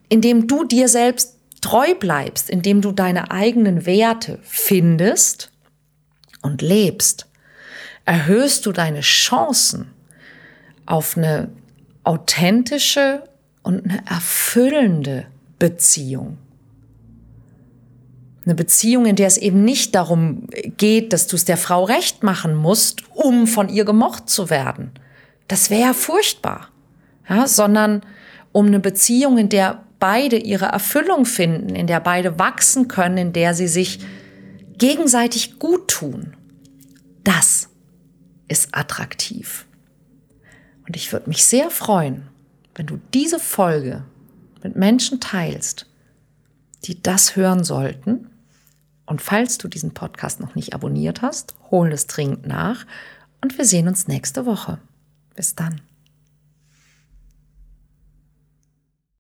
Indem 0.09 0.47
du 0.47 0.65
dir 0.65 0.89
selbst 0.89 1.37
treu 1.61 1.95
bleibst, 1.95 2.51
indem 2.51 2.81
du 2.81 2.93
deine 2.93 3.31
eigenen 3.31 3.87
Werte 3.87 4.39
findest 4.43 5.51
und 6.43 6.61
lebst, 6.61 7.29
erhöhst 8.05 8.67
du 8.67 8.73
deine 8.73 9.01
Chancen 9.01 9.92
auf 10.87 11.17
eine 11.17 11.51
authentische 12.05 13.23
und 13.63 13.85
eine 13.85 14.03
erfüllende 14.09 15.27
Beziehung. 15.59 16.39
Eine 18.45 18.57
Beziehung, 18.57 19.07
in 19.07 19.15
der 19.15 19.29
es 19.29 19.37
eben 19.37 19.65
nicht 19.65 19.95
darum 19.95 20.49
geht, 20.77 21.13
dass 21.13 21.29
du 21.29 21.37
es 21.37 21.45
der 21.45 21.57
Frau 21.57 21.85
recht 21.85 22.25
machen 22.25 22.57
musst, 22.57 23.03
um 23.15 23.47
von 23.47 23.69
ihr 23.69 23.85
gemocht 23.85 24.29
zu 24.29 24.51
werden. 24.51 24.91
Das 25.47 25.71
wäre 25.71 25.83
ja 25.83 25.93
furchtbar. 25.93 26.69
Ja, 27.29 27.47
sondern 27.47 28.03
um 28.51 28.67
eine 28.67 28.81
Beziehung, 28.81 29.39
in 29.39 29.49
der 29.49 29.85
beide 30.01 30.37
ihre 30.37 30.65
Erfüllung 30.65 31.25
finden, 31.25 31.77
in 31.77 31.87
der 31.87 32.01
beide 32.01 32.41
wachsen 32.41 32.89
können, 32.89 33.17
in 33.17 33.33
der 33.33 33.55
sie 33.55 33.69
sich 33.69 34.01
gegenseitig 34.77 35.61
gut 35.61 35.87
tun. 35.87 36.37
Das 37.23 37.69
ist 38.49 38.75
attraktiv. 38.75 39.67
Und 40.93 40.97
ich 40.97 41.11
würde 41.11 41.31
mich 41.31 41.47
sehr 41.47 41.71
freuen, 41.71 42.29
wenn 42.75 42.85
du 42.85 43.01
diese 43.15 43.39
Folge 43.39 44.05
mit 44.63 44.77
Menschen 44.77 45.21
teilst, 45.21 45.87
die 46.85 47.03
das 47.03 47.35
hören 47.35 47.65
sollten, 47.65 48.29
und 49.07 49.23
falls 49.23 49.57
du 49.57 49.69
diesen 49.69 49.95
Podcast 49.95 50.39
noch 50.41 50.55
nicht 50.55 50.75
abonniert 50.75 51.23
hast, 51.23 51.55
hol 51.71 51.91
es 51.93 52.09
dringend 52.09 52.47
nach 52.47 52.85
und 53.41 53.57
wir 53.57 53.65
sehen 53.65 53.89
uns 53.89 54.07
nächste 54.07 54.45
Woche. 54.45 54.81
Bis 55.35 55.55
dann. 55.55 55.81